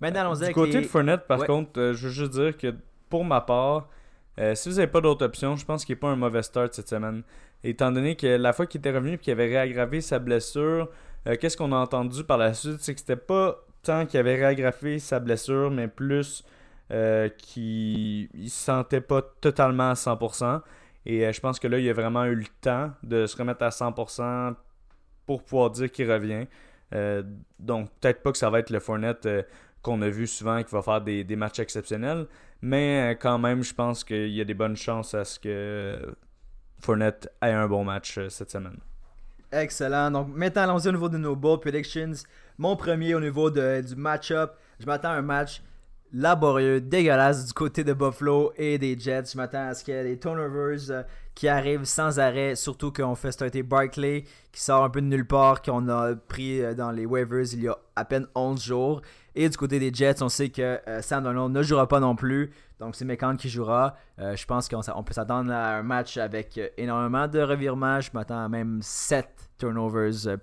Maintenant, 0.00 0.20
allons-y 0.20 0.48
Du 0.48 0.52
côté 0.52 0.72
les- 0.74 0.80
de 0.82 0.86
Fournette, 0.86 1.26
par 1.26 1.40
Ouais. 1.40 1.46
contre, 1.46 1.78
euh, 1.80 1.92
je 1.94 2.06
veux 2.08 2.12
juste 2.12 2.32
dire 2.32 2.56
que 2.56 2.74
pour 3.08 3.24
ma 3.24 3.40
part, 3.40 3.88
euh, 4.38 4.54
si 4.54 4.68
vous 4.68 4.74
n'avez 4.76 4.88
pas 4.90 5.00
d'autres 5.00 5.24
options, 5.24 5.56
je 5.56 5.64
pense 5.64 5.84
qu'il 5.84 5.94
n'est 5.94 6.00
pas 6.00 6.08
un 6.10 6.16
mauvais 6.16 6.42
start 6.42 6.74
cette 6.74 6.88
semaine. 6.88 7.22
Étant 7.64 7.92
donné 7.92 8.16
que 8.16 8.26
la 8.26 8.52
fois 8.52 8.66
qu'il 8.66 8.80
était 8.80 8.90
revenu 8.90 9.14
et 9.14 9.18
qu'il 9.18 9.32
avait 9.32 9.46
réaggravé 9.46 10.00
sa 10.00 10.18
blessure, 10.18 10.88
euh, 11.28 11.36
qu'est-ce 11.40 11.56
qu'on 11.56 11.70
a 11.72 11.76
entendu 11.76 12.24
par 12.24 12.36
la 12.38 12.52
suite? 12.52 12.80
C'est 12.80 12.94
que 12.94 13.00
c'était 13.00 13.14
pas 13.16 13.56
tant 13.82 14.04
qu'il 14.06 14.18
avait 14.18 14.34
réaggravé 14.34 14.98
sa 14.98 15.20
blessure, 15.20 15.70
mais 15.70 15.86
plus 15.88 16.44
qu'il 17.38 18.28
ne 18.34 18.44
se 18.48 18.50
sentait 18.50 19.00
pas 19.00 19.22
totalement 19.40 19.90
à 19.90 19.94
100%. 19.94 20.60
Et 21.06 21.26
euh, 21.26 21.32
je 21.32 21.40
pense 21.40 21.58
que 21.58 21.68
là, 21.68 21.78
il 21.78 21.88
a 21.88 21.92
vraiment 21.92 22.24
eu 22.24 22.34
le 22.34 22.46
temps 22.60 22.92
de 23.02 23.26
se 23.26 23.36
remettre 23.36 23.64
à 23.64 23.70
100% 23.70 24.54
pour 25.26 25.42
pouvoir 25.42 25.70
dire 25.70 25.90
qu'il 25.90 26.10
revient. 26.10 26.46
Euh, 26.94 27.22
donc, 27.58 27.90
peut-être 28.00 28.22
pas 28.22 28.32
que 28.32 28.38
ça 28.38 28.50
va 28.50 28.58
être 28.60 28.70
le 28.70 28.80
Fournette 28.80 29.26
euh, 29.26 29.42
qu'on 29.82 30.00
a 30.02 30.08
vu 30.08 30.26
souvent 30.26 30.62
qui 30.62 30.72
va 30.72 30.82
faire 30.82 31.00
des, 31.00 31.24
matchs 31.36 31.58
exceptionnels, 31.58 32.26
mais 32.60 33.18
quand 33.20 33.38
même, 33.38 33.62
je 33.64 33.74
pense 33.74 34.04
qu'il 34.04 34.28
y 34.28 34.40
a 34.40 34.44
des 34.44 34.54
bonnes 34.54 34.76
chances 34.76 35.14
à 35.14 35.24
ce 35.24 35.40
que 35.40 36.14
Fournette 36.78 37.28
ait 37.42 37.50
un 37.50 37.66
bon 37.66 37.82
match 37.84 38.20
cette 38.28 38.50
semaine. 38.50 38.78
Excellent. 39.50 40.10
Donc 40.10 40.28
maintenant, 40.28 40.62
allons-y 40.62 40.88
au 40.88 40.92
niveau 40.92 41.08
de 41.08 41.18
nos 41.18 41.34
bold 41.34 41.60
predictions. 41.60 42.12
Mon 42.58 42.76
premier 42.76 43.14
au 43.14 43.20
niveau 43.20 43.50
de- 43.50 43.82
du 43.82 43.96
match-up. 43.96 44.52
Je 44.78 44.86
m'attends 44.86 45.10
à 45.10 45.14
un 45.14 45.22
match 45.22 45.62
laborieux, 46.12 46.80
dégueulasse 46.80 47.46
du 47.46 47.52
côté 47.52 47.84
de 47.84 47.92
Buffalo 47.92 48.52
et 48.56 48.76
des 48.78 48.98
Jets. 48.98 49.32
Je 49.32 49.36
m'attends 49.36 49.68
à 49.68 49.74
ce 49.74 49.82
qu'il 49.82 49.94
y 49.94 49.96
ait 49.96 50.04
des 50.04 50.18
turnovers 50.18 50.90
euh, 50.90 51.02
qui 51.34 51.48
arrivent 51.48 51.84
sans 51.84 52.18
arrêt. 52.18 52.54
Surtout 52.54 52.92
qu'on 52.92 53.14
fait 53.14 53.32
starter 53.32 53.62
Barkley 53.62 54.24
qui 54.52 54.60
sort 54.60 54.84
un 54.84 54.90
peu 54.90 55.00
de 55.00 55.06
nulle 55.06 55.26
part, 55.26 55.62
qu'on 55.62 55.88
a 55.88 56.14
pris 56.14 56.60
euh, 56.60 56.74
dans 56.74 56.90
les 56.90 57.06
waivers 57.06 57.46
il 57.54 57.62
y 57.62 57.68
a 57.68 57.78
à 57.96 58.04
peine 58.04 58.26
11 58.34 58.62
jours. 58.62 59.00
Et 59.34 59.48
du 59.48 59.56
côté 59.56 59.78
des 59.78 59.92
Jets, 59.92 60.22
on 60.22 60.28
sait 60.28 60.50
que 60.50 60.78
euh, 60.86 61.00
Sam 61.00 61.24
Donald 61.24 61.50
ne 61.50 61.62
jouera 61.62 61.88
pas 61.88 62.00
non 62.00 62.14
plus. 62.14 62.52
Donc 62.78 62.94
c'est 62.94 63.06
McCann 63.06 63.36
qui 63.36 63.48
jouera. 63.48 63.96
Je 64.18 64.44
pense 64.44 64.68
qu'on 64.68 64.82
peut 65.04 65.12
s'attendre 65.12 65.52
à 65.52 65.76
un 65.76 65.84
match 65.84 66.16
avec 66.16 66.60
énormément 66.76 67.28
de 67.28 67.38
revirements. 67.38 68.00
Je 68.00 68.10
m'attends 68.12 68.44
à 68.44 68.48
même 68.48 68.80
7 68.82 69.28
turnovers 69.56 70.36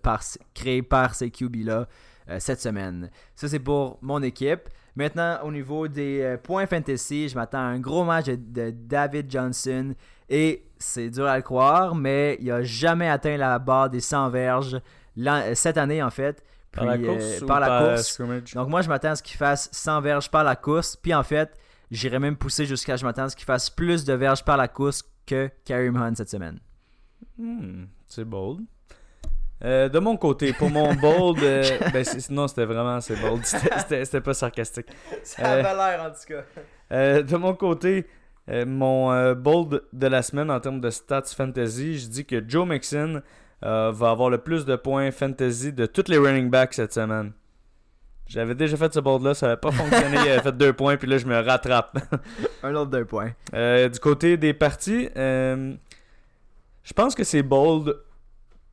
créés 0.53 0.81
par 0.81 1.15
ces 1.15 1.31
QB-là 1.31 1.85
cette 2.37 2.61
semaine. 2.61 3.09
Ça, 3.35 3.49
c'est 3.49 3.59
pour 3.59 3.99
mon 4.01 4.23
équipe. 4.23 4.69
Maintenant, 4.95 5.39
au 5.43 5.51
niveau 5.51 5.87
des 5.87 6.21
euh, 6.21 6.37
points 6.37 6.65
fantasy, 6.65 7.29
je 7.29 7.35
m'attends 7.35 7.59
à 7.59 7.61
un 7.61 7.79
gros 7.79 8.03
match 8.03 8.25
de, 8.25 8.35
de 8.35 8.71
David 8.71 9.31
Johnson. 9.31 9.93
Et 10.29 10.65
c'est 10.77 11.09
dur 11.09 11.25
à 11.25 11.37
le 11.37 11.43
croire, 11.43 11.95
mais 11.95 12.37
il 12.39 12.47
n'a 12.47 12.63
jamais 12.63 13.09
atteint 13.09 13.37
la 13.37 13.59
barre 13.59 13.89
des 13.89 13.99
100 13.99 14.29
verges 14.29 14.79
euh, 15.17 15.55
cette 15.55 15.77
année, 15.77 16.01
en 16.03 16.09
fait. 16.09 16.43
Par 16.71 16.85
la 16.85 16.97
course 16.97 17.23
euh, 17.23 17.43
ou 17.43 17.47
par 17.47 17.59
la 17.59 17.67
par 17.67 17.83
course. 17.83 18.07
scrimmage? 18.11 18.53
Donc 18.53 18.69
moi, 18.69 18.81
je 18.81 18.89
m'attends 18.89 19.11
à 19.11 19.15
ce 19.15 19.23
qu'il 19.23 19.37
fasse 19.37 19.69
100 19.71 20.01
verges 20.01 20.29
par 20.29 20.43
la 20.43 20.55
course. 20.55 20.95
Puis 20.95 21.13
en 21.13 21.23
fait, 21.23 21.57
j'irais 21.89 22.19
même 22.19 22.35
pousser 22.35 22.65
jusqu'à 22.65 22.95
je 22.95 23.05
m'attends 23.05 23.23
à 23.23 23.29
ce 23.29 23.35
qu'il 23.35 23.45
fasse 23.45 23.69
plus 23.69 24.05
de 24.05 24.13
verges 24.13 24.45
par 24.45 24.57
la 24.57 24.67
course 24.67 25.03
que 25.25 25.49
Kareem 25.65 25.97
Hunt 25.97 26.15
cette 26.15 26.29
semaine. 26.29 26.59
Hmm, 27.37 27.85
c'est 28.07 28.25
bold. 28.25 28.61
Euh, 29.63 29.89
de 29.89 29.99
mon 29.99 30.15
côté, 30.15 30.53
pour 30.53 30.69
mon 30.69 30.93
bold, 30.95 31.43
euh, 31.43 31.63
ben 31.91 32.03
sinon 32.03 32.47
c'était 32.47 32.65
vraiment 32.65 33.01
c'est 33.01 33.19
bold, 33.19 33.43
C'était- 33.45 34.21
pas 34.21 34.33
sarcastique. 34.33 34.87
Ça 35.23 35.41
Euh, 35.45 35.59
avait 35.59 35.75
l'air 35.75 36.03
en 36.03 36.09
tout 36.11 36.33
cas. 36.33 36.43
Euh, 36.91 37.21
de 37.21 37.35
mon 37.37 37.53
côté, 37.53 38.07
euh, 38.49 38.65
mon 38.65 39.11
euh, 39.11 39.35
bold 39.35 39.83
de 39.93 40.07
la 40.07 40.23
semaine 40.23 40.49
en 40.49 40.59
termes 40.59 40.81
de 40.81 40.89
stats 40.89 41.21
fantasy, 41.37 41.99
je 41.99 42.07
dis 42.07 42.25
que 42.25 42.43
Joe 42.47 42.67
Mixon 42.67 43.21
euh, 43.63 43.91
va 43.93 44.09
avoir 44.09 44.31
le 44.31 44.39
plus 44.39 44.65
de 44.65 44.75
points 44.75 45.11
fantasy 45.11 45.71
de 45.71 45.85
tous 45.85 46.07
les 46.09 46.17
running 46.17 46.49
backs 46.49 46.73
cette 46.73 46.91
semaine. 46.93 47.33
J'avais 48.25 48.55
déjà 48.55 48.75
fait 48.75 48.91
ce 48.91 48.99
bold 48.99 49.21
là, 49.23 49.35
ça 49.35 49.47
n'avait 49.47 49.59
pas 49.59 49.71
fonctionné, 49.71 50.17
il 50.25 50.29
avait 50.31 50.41
fait 50.41 50.51
deux 50.57 50.73
points, 50.73 50.97
puis 50.97 51.07
là 51.07 51.19
je 51.19 51.27
me 51.27 51.39
rattrape. 51.39 51.95
Un 52.63 52.73
autre 52.73 52.89
deux 52.89 53.05
points. 53.05 53.33
Euh, 53.53 53.87
du 53.89 53.99
côté 53.99 54.35
des 54.37 54.55
parties, 54.55 55.09
euh, 55.15 55.73
je 56.83 56.93
pense 56.93 57.13
que 57.13 57.23
c'est 57.23 57.43
bold 57.43 57.95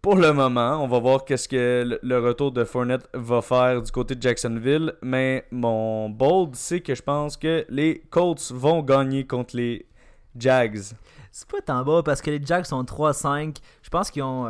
pour 0.06 0.14
le 0.14 0.32
moment. 0.32 0.84
On 0.84 0.86
va 0.86 1.00
voir 1.00 1.24
qu'est-ce 1.24 1.48
que 1.48 1.98
le- 2.00 2.18
retour 2.20 2.52
de 2.52 2.62
Fournette 2.64 3.08
va 3.12 3.42
faire 3.42 3.82
du 3.82 3.90
côté 3.90 4.14
de 4.14 4.22
Jacksonville. 4.22 4.94
Mais 5.02 5.44
mon 5.50 6.08
bold, 6.10 6.54
c'est 6.54 6.78
que 6.80 6.94
je 6.94 7.02
pense 7.02 7.36
que 7.36 7.66
les 7.68 8.02
Colts 8.08 8.52
vont 8.52 8.84
gagner 8.84 9.26
contre 9.26 9.56
les 9.56 9.84
Jags. 10.36 10.78
C'est 11.32 11.48
pas 11.50 11.60
tant 11.60 11.82
bas 11.84 12.04
parce 12.04 12.22
que 12.22 12.30
les 12.30 12.40
Jacks 12.40 12.66
sont 12.66 12.84
3-5. 12.84 13.56
Je 13.82 13.90
pense 13.90 14.12
qu'ils 14.12 14.22
ont 14.22 14.46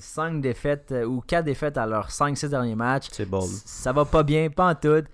5 0.00 0.40
défaites 0.40 0.90
euh, 0.90 1.04
ou 1.04 1.20
4 1.20 1.44
défaites 1.44 1.78
à 1.78 1.86
leurs 1.86 2.08
5-6 2.08 2.48
derniers 2.48 2.74
matchs. 2.74 3.06
C'est 3.12 3.24
bold. 3.24 3.46
Ça 3.46 3.92
va 3.92 4.04
pas 4.04 4.24
bien, 4.24 4.50
pas 4.50 4.70
en 4.70 4.74
tout. 4.74 5.04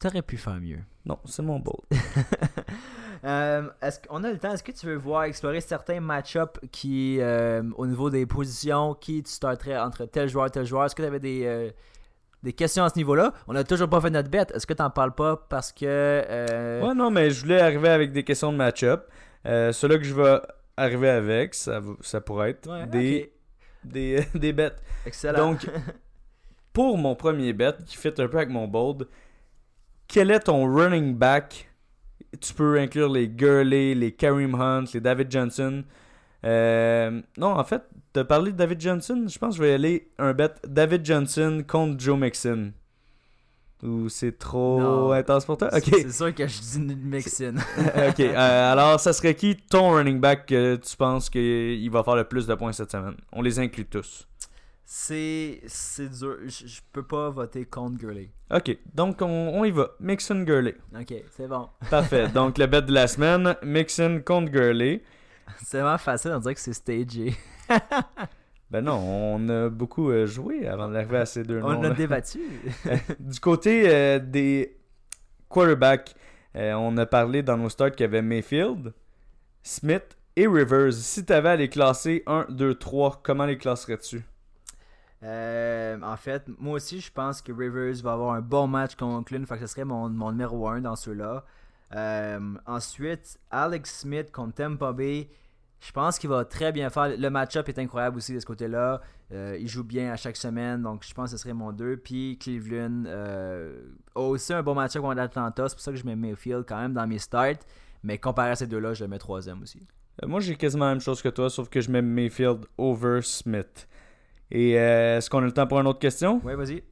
T'aurais 0.00 0.22
pu 0.22 0.36
faire 0.36 0.60
mieux. 0.60 0.80
Non, 1.06 1.16
c'est 1.26 1.42
mon 1.42 1.60
bold. 1.60 1.82
Euh, 3.24 3.68
est-ce 3.80 4.00
qu'on 4.00 4.24
a 4.24 4.30
le 4.32 4.38
temps? 4.38 4.52
Est-ce 4.52 4.62
que 4.64 4.72
tu 4.72 4.86
veux 4.86 4.96
voir 4.96 5.24
explorer 5.24 5.60
certains 5.60 6.00
match-ups 6.00 6.58
qui, 6.72 7.18
euh, 7.20 7.62
au 7.76 7.86
niveau 7.86 8.10
des 8.10 8.26
positions, 8.26 8.94
qui 8.94 9.22
tu 9.22 9.30
starterais 9.30 9.78
entre 9.78 10.06
tel 10.06 10.28
joueur 10.28 10.46
et 10.46 10.50
tel 10.50 10.64
joueur? 10.66 10.86
Est-ce 10.86 10.94
que 10.96 11.02
tu 11.02 11.06
avais 11.08 11.20
des, 11.20 11.42
euh, 11.46 11.70
des 12.42 12.52
questions 12.52 12.82
à 12.84 12.88
ce 12.88 12.96
niveau-là? 12.96 13.32
On 13.46 13.54
a 13.54 13.62
toujours 13.62 13.88
pas 13.88 14.00
fait 14.00 14.10
notre 14.10 14.28
bête. 14.28 14.50
Est-ce 14.54 14.66
que 14.66 14.74
tu 14.74 14.82
n'en 14.82 14.90
parles 14.90 15.14
pas 15.14 15.36
parce 15.48 15.70
que. 15.72 15.84
euh, 15.86 16.82
Ouais, 16.86 16.94
non, 16.94 17.10
mais 17.10 17.30
je 17.30 17.40
voulais 17.42 17.60
arriver 17.60 17.90
avec 17.90 18.12
des 18.12 18.24
questions 18.24 18.50
de 18.52 18.56
match-up. 18.56 19.06
Ceux-là 19.44 19.98
que 19.98 20.04
je 20.04 20.14
vais 20.14 20.40
arriver 20.76 21.10
avec, 21.10 21.54
ça, 21.54 21.80
ça 22.00 22.20
pourrait 22.20 22.50
être 22.50 22.68
ouais, 22.68 22.86
des, 22.86 23.32
ok. 23.84 23.92
des, 23.92 24.24
des 24.34 24.52
bêtes. 24.52 24.82
Excellent. 25.06 25.50
Donc, 25.52 25.66
pour 26.72 26.96
mon 26.98 27.14
premier 27.14 27.52
bet, 27.52 27.74
qui 27.86 27.96
fit 27.96 28.08
un 28.18 28.26
peu 28.26 28.38
avec 28.38 28.48
mon 28.48 28.66
bold, 28.66 29.06
quel 30.08 30.30
est 30.30 30.40
ton 30.40 30.64
running 30.66 31.14
back 31.14 31.68
Tu 32.40 32.54
peux 32.54 32.78
inclure 32.78 33.08
les 33.10 33.28
Gurley, 33.28 33.94
les 33.94 34.12
Kareem 34.12 34.54
Hunt, 34.54 34.84
les 34.94 35.00
David 35.00 35.30
Johnson. 35.30 35.84
Euh, 36.44 37.20
non, 37.36 37.48
en 37.48 37.64
fait, 37.64 37.82
t'as 38.12 38.24
parlé 38.24 38.52
de 38.52 38.56
David 38.56 38.80
Johnson. 38.80 39.24
Je 39.28 39.38
pense 39.38 39.50
que 39.50 39.56
je 39.58 39.62
vais 39.62 39.70
y 39.72 39.74
aller 39.74 40.08
un 40.18 40.32
bet 40.32 40.50
David 40.66 41.04
Johnson 41.04 41.62
contre 41.66 42.00
Joe 42.00 42.18
Mixon. 42.18 42.72
Ou 43.82 44.08
c'est 44.08 44.38
trop 44.38 44.80
Non. 44.80 45.10
intense 45.12 45.44
pour 45.44 45.56
toi? 45.58 45.68
Ok. 45.74 45.82
C'est 45.84 46.02
c'est 46.02 46.12
sûr 46.12 46.34
que 46.34 46.46
je 46.46 46.60
dis 46.60 46.78
Mixon. 46.80 47.54
ok. 48.08 48.20
euh, 48.20 48.72
alors, 48.72 48.98
ça 49.00 49.12
serait 49.12 49.34
qui 49.34 49.56
ton 49.56 49.90
running 49.92 50.20
back 50.20 50.46
que 50.46 50.76
tu 50.76 50.96
penses 50.96 51.28
qu'il 51.28 51.90
va 51.90 52.02
faire 52.04 52.14
le 52.16 52.24
plus 52.24 52.46
de 52.46 52.54
points 52.54 52.72
cette 52.72 52.92
semaine? 52.92 53.14
On 53.32 53.42
les 53.42 53.58
inclut 53.58 53.86
tous. 53.86 54.26
C'est 54.84 55.60
c'est 55.66 56.08
dur. 56.08 56.38
Je 56.46 56.80
peux 56.92 57.02
pas 57.02 57.30
voter 57.30 57.64
contre 57.64 57.96
Gurley. 57.96 58.30
Ok. 58.50 58.76
Donc, 58.94 59.22
on, 59.22 59.26
on 59.26 59.64
y 59.64 59.70
va. 59.70 59.90
Mixon 60.00 60.42
Gurley. 60.42 60.76
Ok, 60.94 61.14
c'est 61.30 61.48
bon. 61.48 61.68
Parfait. 61.90 62.28
Donc, 62.28 62.58
le 62.58 62.66
bet 62.66 62.82
de 62.82 62.92
la 62.92 63.06
semaine, 63.06 63.56
Mixon 63.62 64.22
contre 64.24 64.50
Gurley. 64.50 65.02
C'est 65.64 65.80
vraiment 65.80 65.98
facile, 65.98 66.32
on 66.34 66.38
dirait 66.38 66.54
que 66.54 66.60
c'est 66.60 66.72
stagé. 66.72 67.34
Ben 68.72 68.80
non, 68.80 68.94
on 68.94 69.48
a 69.50 69.68
beaucoup 69.68 70.10
euh, 70.10 70.24
joué 70.24 70.66
avant 70.66 70.88
d'arriver 70.88 71.18
à 71.18 71.26
ces 71.26 71.42
deux 71.42 71.60
noms. 71.60 71.78
On 71.78 71.84
a 71.84 71.90
débattu. 71.90 72.40
Du 73.20 73.38
côté 73.38 73.84
euh, 73.86 74.18
des 74.18 74.78
quarterbacks, 75.50 76.14
euh, 76.56 76.72
on 76.72 76.96
a 76.96 77.04
parlé 77.04 77.42
dans 77.42 77.58
nos 77.58 77.68
starts 77.68 77.90
qu'il 77.90 78.00
y 78.00 78.04
avait 78.04 78.22
Mayfield, 78.22 78.94
Smith 79.62 80.16
et 80.36 80.46
Rivers. 80.46 80.94
Si 80.94 81.22
tu 81.22 81.34
avais 81.34 81.50
à 81.50 81.56
les 81.56 81.68
classer 81.68 82.22
1, 82.26 82.46
2, 82.48 82.74
3, 82.76 83.20
comment 83.22 83.44
les 83.44 83.58
classerais-tu? 83.58 84.24
Euh, 85.22 85.98
en 86.02 86.16
fait, 86.16 86.44
moi 86.58 86.74
aussi, 86.74 87.00
je 87.00 87.12
pense 87.12 87.40
que 87.40 87.52
Rivers 87.52 88.02
va 88.02 88.12
avoir 88.12 88.34
un 88.34 88.40
bon 88.40 88.66
match 88.66 88.96
contre 88.96 89.26
Cleveland. 89.26 89.46
Fait 89.46 89.54
que 89.56 89.66
ce 89.66 89.72
serait 89.72 89.84
mon, 89.84 90.08
mon 90.08 90.32
numéro 90.32 90.68
1 90.68 90.80
dans 90.80 90.96
ceux-là. 90.96 91.44
Euh, 91.94 92.54
ensuite, 92.66 93.38
Alex 93.50 94.00
Smith 94.00 94.32
contre 94.32 94.54
Tampa 94.54 94.92
Bay. 94.92 95.28
Je 95.80 95.92
pense 95.92 96.18
qu'il 96.18 96.30
va 96.30 96.44
très 96.44 96.72
bien 96.72 96.90
faire. 96.90 97.16
Le 97.16 97.30
match-up 97.30 97.68
est 97.68 97.78
incroyable 97.78 98.16
aussi 98.16 98.34
de 98.34 98.40
ce 98.40 98.46
côté-là. 98.46 99.00
Euh, 99.32 99.56
il 99.60 99.68
joue 99.68 99.84
bien 99.84 100.12
à 100.12 100.16
chaque 100.16 100.36
semaine. 100.36 100.82
Donc, 100.82 101.04
je 101.06 101.12
pense 101.12 101.30
que 101.30 101.36
ce 101.36 101.42
serait 101.42 101.54
mon 101.54 101.72
2. 101.72 101.96
Puis 101.98 102.38
Cleveland 102.38 103.04
a 103.06 104.20
aussi 104.20 104.52
un 104.52 104.62
bon 104.62 104.74
match-up 104.74 105.02
contre 105.02 105.20
Atlanta. 105.20 105.68
C'est 105.68 105.74
pour 105.74 105.82
ça 105.82 105.90
que 105.90 105.96
je 105.98 106.06
mets 106.06 106.16
Mayfield 106.16 106.64
quand 106.66 106.80
même 106.80 106.94
dans 106.94 107.06
mes 107.06 107.18
starts. 107.18 107.60
Mais 108.04 108.18
comparé 108.18 108.50
à 108.50 108.56
ces 108.56 108.66
deux-là, 108.66 108.94
je 108.94 109.04
le 109.04 109.08
mets 109.08 109.18
troisième 109.18 109.62
aussi. 109.62 109.86
Moi, 110.24 110.40
j'ai 110.40 110.56
quasiment 110.56 110.86
la 110.86 110.92
même 110.92 111.00
chose 111.00 111.22
que 111.22 111.28
toi, 111.28 111.48
sauf 111.48 111.68
que 111.68 111.80
je 111.80 111.90
mets 111.90 112.02
Mayfield 112.02 112.66
over 112.76 113.22
Smith. 113.22 113.88
Et 114.54 114.78
euh, 114.78 115.16
est-ce 115.16 115.30
qu'on 115.30 115.38
a 115.38 115.46
le 115.46 115.52
temps 115.52 115.66
pour 115.66 115.80
une 115.80 115.86
autre 115.86 115.98
question? 115.98 116.40
Ouais, 116.44 116.54
vas-y. 116.54 116.82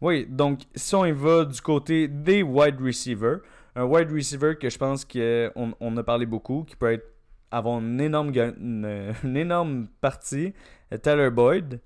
Oui, 0.00 0.26
donc 0.28 0.60
si 0.74 0.94
on 0.94 1.04
y 1.06 1.12
va 1.12 1.44
du 1.46 1.60
côté 1.60 2.06
des 2.06 2.42
wide 2.42 2.78
receivers, 2.80 3.38
un 3.74 3.84
wide 3.84 4.12
receiver 4.12 4.54
que 4.60 4.68
je 4.68 4.76
pense 4.78 5.04
qu'on 5.04 5.72
on 5.80 5.96
a 5.96 6.02
parlé 6.04 6.26
beaucoup, 6.26 6.64
qui 6.64 6.76
peut 6.76 6.92
être, 6.92 7.06
avoir 7.50 7.78
une 7.80 7.98
énorme, 8.00 8.30
ga- 8.30 8.52
une, 8.60 9.12
une 9.24 9.36
énorme 9.38 9.88
partie, 10.02 10.52
euh, 10.92 10.98
Tyler 10.98 11.30
Boyd, 11.30 11.80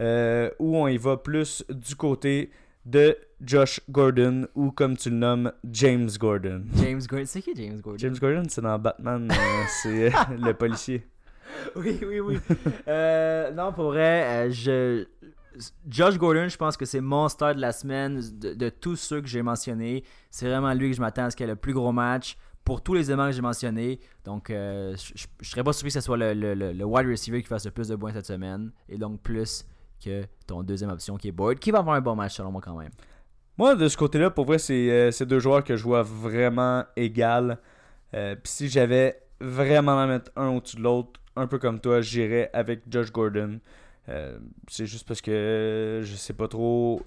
euh, 0.00 0.48
ou 0.60 0.76
on 0.76 0.86
y 0.88 0.96
va 0.96 1.16
plus 1.16 1.64
du 1.68 1.96
côté 1.96 2.50
de 2.86 3.16
Josh 3.44 3.80
Gordon, 3.90 4.46
ou 4.54 4.70
comme 4.70 4.96
tu 4.96 5.10
le 5.10 5.16
nommes, 5.16 5.52
James 5.70 6.08
Gordon. 6.18 6.62
James 6.76 7.02
Gordon. 7.06 7.24
C'est 7.26 7.42
qui 7.42 7.52
James 7.54 7.80
Gordon? 7.80 7.98
James 7.98 8.16
Gordon, 8.18 8.44
c'est 8.48 8.62
dans 8.62 8.78
Batman, 8.78 9.28
euh, 9.30 9.34
c'est 9.82 10.06
euh, 10.06 10.10
le 10.38 10.54
policier. 10.54 11.04
Oui, 11.76 11.98
oui, 12.06 12.20
oui. 12.20 12.38
Euh, 12.86 13.50
non, 13.52 13.72
pour 13.72 13.86
vrai, 13.86 14.46
euh, 14.48 14.50
je... 14.50 15.06
Josh 15.88 16.16
Gordon, 16.18 16.48
je 16.48 16.56
pense 16.56 16.76
que 16.76 16.84
c'est 16.84 17.00
mon 17.00 17.28
star 17.28 17.54
de 17.54 17.60
la 17.60 17.72
semaine. 17.72 18.20
De, 18.38 18.68
tous 18.68 18.96
ceux 18.96 19.20
que 19.20 19.26
j'ai 19.26 19.42
mentionnés, 19.42 20.04
c'est 20.30 20.46
vraiment 20.46 20.72
lui 20.72 20.90
que 20.90 20.96
je 20.96 21.00
m'attends 21.00 21.24
à 21.24 21.30
ce 21.30 21.36
qu'il 21.36 21.44
ait 21.44 21.48
le 21.48 21.56
plus 21.56 21.72
gros 21.72 21.90
match 21.90 22.36
pour 22.64 22.80
tous 22.80 22.94
les 22.94 23.10
éléments 23.10 23.26
que 23.26 23.32
j'ai 23.32 23.42
mentionnés. 23.42 23.98
Donc, 24.24 24.50
euh, 24.50 24.94
je, 24.96 25.24
je 25.40 25.48
serais 25.50 25.64
pas 25.64 25.72
surpris 25.72 25.88
que 25.88 25.94
ce 25.94 26.00
soit 26.00 26.16
le, 26.16 26.32
le- 26.54 26.84
wide 26.84 27.08
receiver 27.08 27.42
qui 27.42 27.48
fasse 27.48 27.64
le 27.64 27.72
plus 27.72 27.88
de 27.88 27.96
points 27.96 28.12
cette 28.12 28.26
semaine. 28.26 28.70
Et 28.88 28.98
donc, 28.98 29.20
plus 29.20 29.66
que 30.04 30.22
ton 30.46 30.62
deuxième 30.62 30.90
option 30.90 31.16
qui 31.16 31.28
est 31.28 31.32
Boyd, 31.32 31.58
qui 31.58 31.72
va 31.72 31.78
avoir 31.80 31.96
un 31.96 32.00
bon 32.00 32.14
match 32.14 32.36
selon 32.36 32.52
moi 32.52 32.60
quand 32.64 32.76
même. 32.76 32.92
Moi, 33.56 33.74
de 33.74 33.88
ce 33.88 33.96
côté-là, 33.96 34.30
pour 34.30 34.44
vrai, 34.44 34.58
c'est 34.58 35.10
c'est 35.10 35.26
deux 35.26 35.40
joueurs 35.40 35.64
que 35.64 35.76
je 35.76 35.82
vois 35.82 36.02
vraiment 36.04 36.84
égal. 36.94 37.58
Puis 38.12 38.38
si 38.44 38.68
j'avais 38.68 39.20
vraiment 39.40 39.98
à 39.98 40.06
mettre 40.06 40.30
un 40.36 40.48
au-dessus 40.50 40.76
de 40.76 40.82
l'autre, 40.82 41.18
un 41.38 41.46
peu 41.46 41.58
comme 41.58 41.80
toi, 41.80 42.00
j'irais 42.00 42.50
avec 42.52 42.82
Josh 42.88 43.12
Gordon. 43.12 43.60
Euh, 44.08 44.38
c'est 44.68 44.86
juste 44.86 45.06
parce 45.06 45.20
que 45.20 45.30
euh, 45.30 46.02
je 46.02 46.16
sais 46.16 46.32
pas 46.32 46.48
trop. 46.48 47.02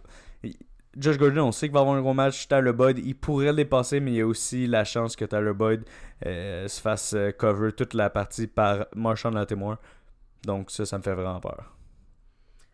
Josh 0.97 1.17
Gordon, 1.17 1.47
on 1.47 1.51
sait 1.51 1.67
qu'il 1.67 1.73
va 1.73 1.79
avoir 1.79 1.95
un 1.95 2.01
gros 2.01 2.13
match. 2.13 2.47
Tyler 2.47 2.73
Boyd, 2.73 2.99
il 2.99 3.15
pourrait 3.15 3.47
le 3.47 3.55
dépasser, 3.55 3.99
mais 3.99 4.11
il 4.11 4.17
y 4.17 4.21
a 4.21 4.27
aussi 4.27 4.67
la 4.67 4.83
chance 4.83 5.15
que 5.15 5.25
Tyler 5.25 5.53
Boyd 5.53 5.83
euh, 6.25 6.67
se 6.67 6.81
fasse 6.81 7.15
cover 7.37 7.71
toute 7.71 7.93
la 7.93 8.09
partie 8.09 8.47
par 8.47 8.85
Marshall 8.95 9.33
Latimore. 9.33 9.77
Donc 10.43 10.69
ça, 10.69 10.85
ça 10.85 10.97
me 10.97 11.03
fait 11.03 11.13
vraiment 11.13 11.39
peur. 11.39 11.75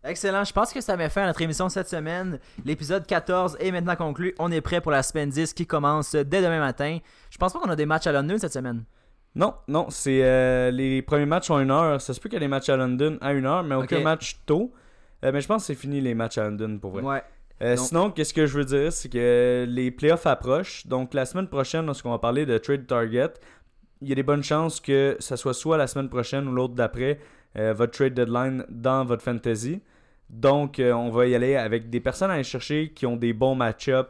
Excellent, 0.04 0.46
je 0.46 0.54
pense 0.54 0.72
que 0.72 0.80
ça 0.80 0.96
met 0.96 1.10
fin 1.10 1.26
notre 1.26 1.42
émission 1.42 1.68
cette 1.70 1.90
semaine. 1.90 2.40
L'épisode 2.64 3.06
14 3.06 3.58
est 3.60 3.72
maintenant 3.72 3.96
conclu. 3.96 4.34
On 4.40 4.52
est 4.52 4.62
prêt 4.62 4.80
pour 4.80 4.92
la 4.92 5.04
semaine 5.04 5.30
10 5.30 5.54
qui 5.54 5.68
commence 5.68 6.16
dès 6.16 6.42
demain 6.42 6.60
matin. 6.60 7.00
Je 7.30 7.38
pense 7.38 7.52
pas 7.52 7.60
qu'on 7.60 7.70
a 7.70 7.76
des 7.76 7.86
matchs 7.86 8.08
à 8.08 8.12
London 8.12 8.38
cette 8.38 8.54
semaine. 8.54 8.86
Non, 9.36 9.54
non, 9.68 9.88
c'est 9.90 10.24
euh, 10.24 10.72
les 10.72 11.04
premiers 11.04 11.28
matchs 11.28 11.52
ont 11.52 11.60
une 11.60 11.70
heure. 11.70 12.02
Ça 12.02 12.14
se 12.14 12.20
peut 12.20 12.28
qu'il 12.28 12.38
y 12.38 12.38
ait 12.38 12.46
des 12.46 12.48
matchs 12.48 12.70
à 12.70 12.76
London 12.76 13.18
à 13.22 13.34
une 13.34 13.46
heure, 13.46 13.64
mais 13.64 13.76
aucun 13.76 14.00
match 14.00 14.40
tôt. 14.48 14.74
Euh, 15.24 15.32
mais 15.32 15.42
je 15.42 15.48
pense 15.48 15.64
que 15.64 15.68
c'est 15.68 15.80
fini 15.80 16.02
les 16.02 16.16
matchs 16.16 16.40
à 16.40 16.46
London 16.46 16.80
pour 16.80 16.92
vrai. 16.92 17.04
Ouais. 17.04 17.24
Euh, 17.62 17.76
Sinon, 17.76 18.12
qu'est-ce 18.12 18.34
que 18.34 18.46
je 18.46 18.58
veux 18.58 18.66
dire, 18.66 18.92
c'est 18.92 19.10
que 19.10 19.66
les 19.68 19.92
playoffs 19.92 20.26
approchent. 20.26 20.88
Donc 20.88 21.14
la 21.14 21.26
semaine 21.26 21.48
prochaine, 21.48 21.86
lorsqu'on 21.86 22.12
va 22.12 22.20
parler 22.20 22.46
de 22.46 22.58
trade 22.58 22.88
target, 22.88 23.34
il 24.02 24.10
y 24.10 24.12
a 24.12 24.16
des 24.16 24.24
bonnes 24.24 24.44
chances 24.44 24.80
que 24.80 25.18
ça 25.20 25.38
soit 25.38 25.54
soit 25.54 25.78
la 25.78 25.88
semaine 25.88 26.10
prochaine 26.10 26.48
ou 26.48 26.52
l'autre 26.52 26.76
d'après 26.76 27.20
votre 27.56 27.92
trade 27.94 28.14
deadline 28.14 28.64
dans 28.70 29.04
votre 29.06 29.24
fantasy. 29.24 29.82
Donc 30.30 30.80
on 30.80 31.10
va 31.10 31.26
y 31.26 31.34
aller 31.34 31.56
avec 31.56 31.90
des 31.90 32.00
personnes 32.00 32.30
à 32.30 32.36
aller 32.36 32.44
chercher 32.44 32.92
qui 32.94 33.08
ont 33.08 33.18
des 33.18 33.34
bons 33.34 33.56
match-ups 33.56 34.10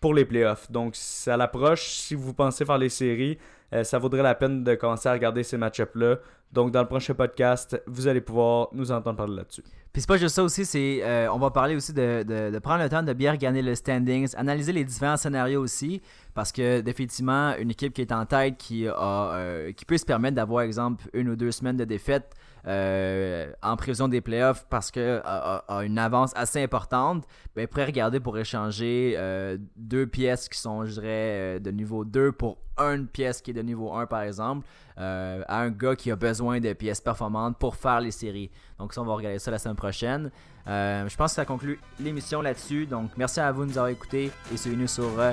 pour 0.00 0.14
les 0.14 0.24
playoffs. 0.24 0.70
Donc 0.70 0.94
ça 0.94 1.36
l'approche. 1.36 1.82
Si 1.86 2.14
vous 2.14 2.32
pensez 2.32 2.64
faire 2.64 2.78
les 2.78 2.90
séries, 2.90 3.38
ça 3.82 3.98
vaudrait 3.98 4.22
la 4.22 4.34
peine 4.34 4.62
de 4.62 4.74
commencer 4.74 5.08
à 5.08 5.12
regarder 5.12 5.42
ces 5.42 5.56
match-ups-là. 5.56 6.18
Donc 6.52 6.70
dans 6.70 6.80
le 6.80 6.86
prochain 6.86 7.14
podcast, 7.14 7.82
vous 7.86 8.06
allez 8.06 8.20
pouvoir 8.20 8.68
nous 8.72 8.92
entendre 8.92 9.16
parler 9.16 9.36
là-dessus. 9.36 9.62
Puis 9.94 10.02
c'est 10.02 10.08
pas 10.08 10.16
juste 10.16 10.34
ça 10.34 10.42
aussi, 10.42 10.64
c'est 10.64 11.00
euh, 11.04 11.32
on 11.32 11.38
va 11.38 11.50
parler 11.50 11.76
aussi 11.76 11.92
de 11.92 12.58
prendre 12.58 12.82
le 12.82 12.88
temps 12.88 13.04
de 13.04 13.12
bien 13.12 13.30
regarder 13.30 13.62
le 13.62 13.76
standings, 13.76 14.34
analyser 14.36 14.72
les 14.72 14.84
différents 14.84 15.16
scénarios 15.16 15.60
aussi, 15.60 16.02
parce 16.34 16.50
que 16.50 16.80
définitivement 16.80 17.54
une 17.56 17.70
équipe 17.70 17.92
qui 17.92 18.00
est 18.00 18.10
en 18.10 18.26
tête, 18.26 18.56
qui 18.56 18.88
a, 18.88 19.34
euh, 19.34 19.72
qui 19.72 19.84
peut 19.84 19.96
se 19.96 20.04
permettre 20.04 20.34
d'avoir 20.34 20.62
exemple 20.62 21.04
une 21.12 21.28
ou 21.28 21.36
deux 21.36 21.52
semaines 21.52 21.76
de 21.76 21.84
défaite 21.84 22.34
euh, 22.66 23.52
en 23.62 23.76
prévision 23.76 24.08
des 24.08 24.20
playoffs 24.20 24.64
parce 24.70 24.90
que 24.90 25.20
a, 25.24 25.56
a- 25.68 25.78
a 25.78 25.84
une 25.84 25.98
avance 25.98 26.32
assez 26.34 26.62
importante, 26.62 27.24
ben 27.54 27.66
pourrait 27.66 27.84
regarder 27.86 28.20
pour 28.20 28.38
échanger 28.38 29.14
euh, 29.16 29.58
deux 29.76 30.06
pièces 30.06 30.48
qui 30.48 30.58
sont, 30.58 30.84
je 30.86 30.92
dirais, 30.92 31.06
euh, 31.08 31.58
de 31.58 31.70
niveau 31.70 32.04
2 32.04 32.32
pour 32.32 32.58
une 32.78 33.06
pièce 33.06 33.40
qui 33.42 33.50
est 33.50 33.54
de 33.54 33.62
niveau 33.62 33.92
1 33.94 34.06
par 34.06 34.22
exemple, 34.22 34.66
euh, 34.98 35.42
à 35.46 35.60
un 35.60 35.70
gars 35.70 35.94
qui 35.94 36.10
a 36.10 36.16
besoin 36.16 36.58
de 36.60 36.72
pièces 36.72 37.00
performantes 37.00 37.58
pour 37.58 37.76
faire 37.76 38.00
les 38.00 38.10
séries. 38.10 38.50
Donc 38.78 38.92
ça, 38.94 39.02
on 39.02 39.04
va 39.04 39.14
regarder 39.14 39.38
ça 39.38 39.50
la 39.50 39.58
semaine 39.58 39.76
prochaine. 39.76 40.30
Euh, 40.66 41.06
je 41.06 41.16
pense 41.16 41.32
que 41.32 41.36
ça 41.36 41.44
conclut 41.44 41.78
l'émission 42.00 42.40
là-dessus. 42.40 42.86
Donc 42.86 43.10
merci 43.16 43.38
à 43.40 43.52
vous 43.52 43.64
de 43.64 43.70
nous 43.70 43.78
avoir 43.78 43.90
écoutés 43.90 44.30
et 44.52 44.56
suivez-nous 44.56 44.86
sur 44.88 45.10
euh, 45.20 45.32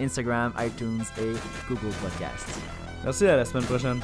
Instagram, 0.00 0.52
iTunes 0.58 1.02
et 1.18 1.32
Google 1.68 1.94
Podcast. 2.02 2.60
Merci, 3.04 3.26
à 3.28 3.36
la 3.36 3.44
semaine 3.44 3.64
prochaine. 3.64 4.00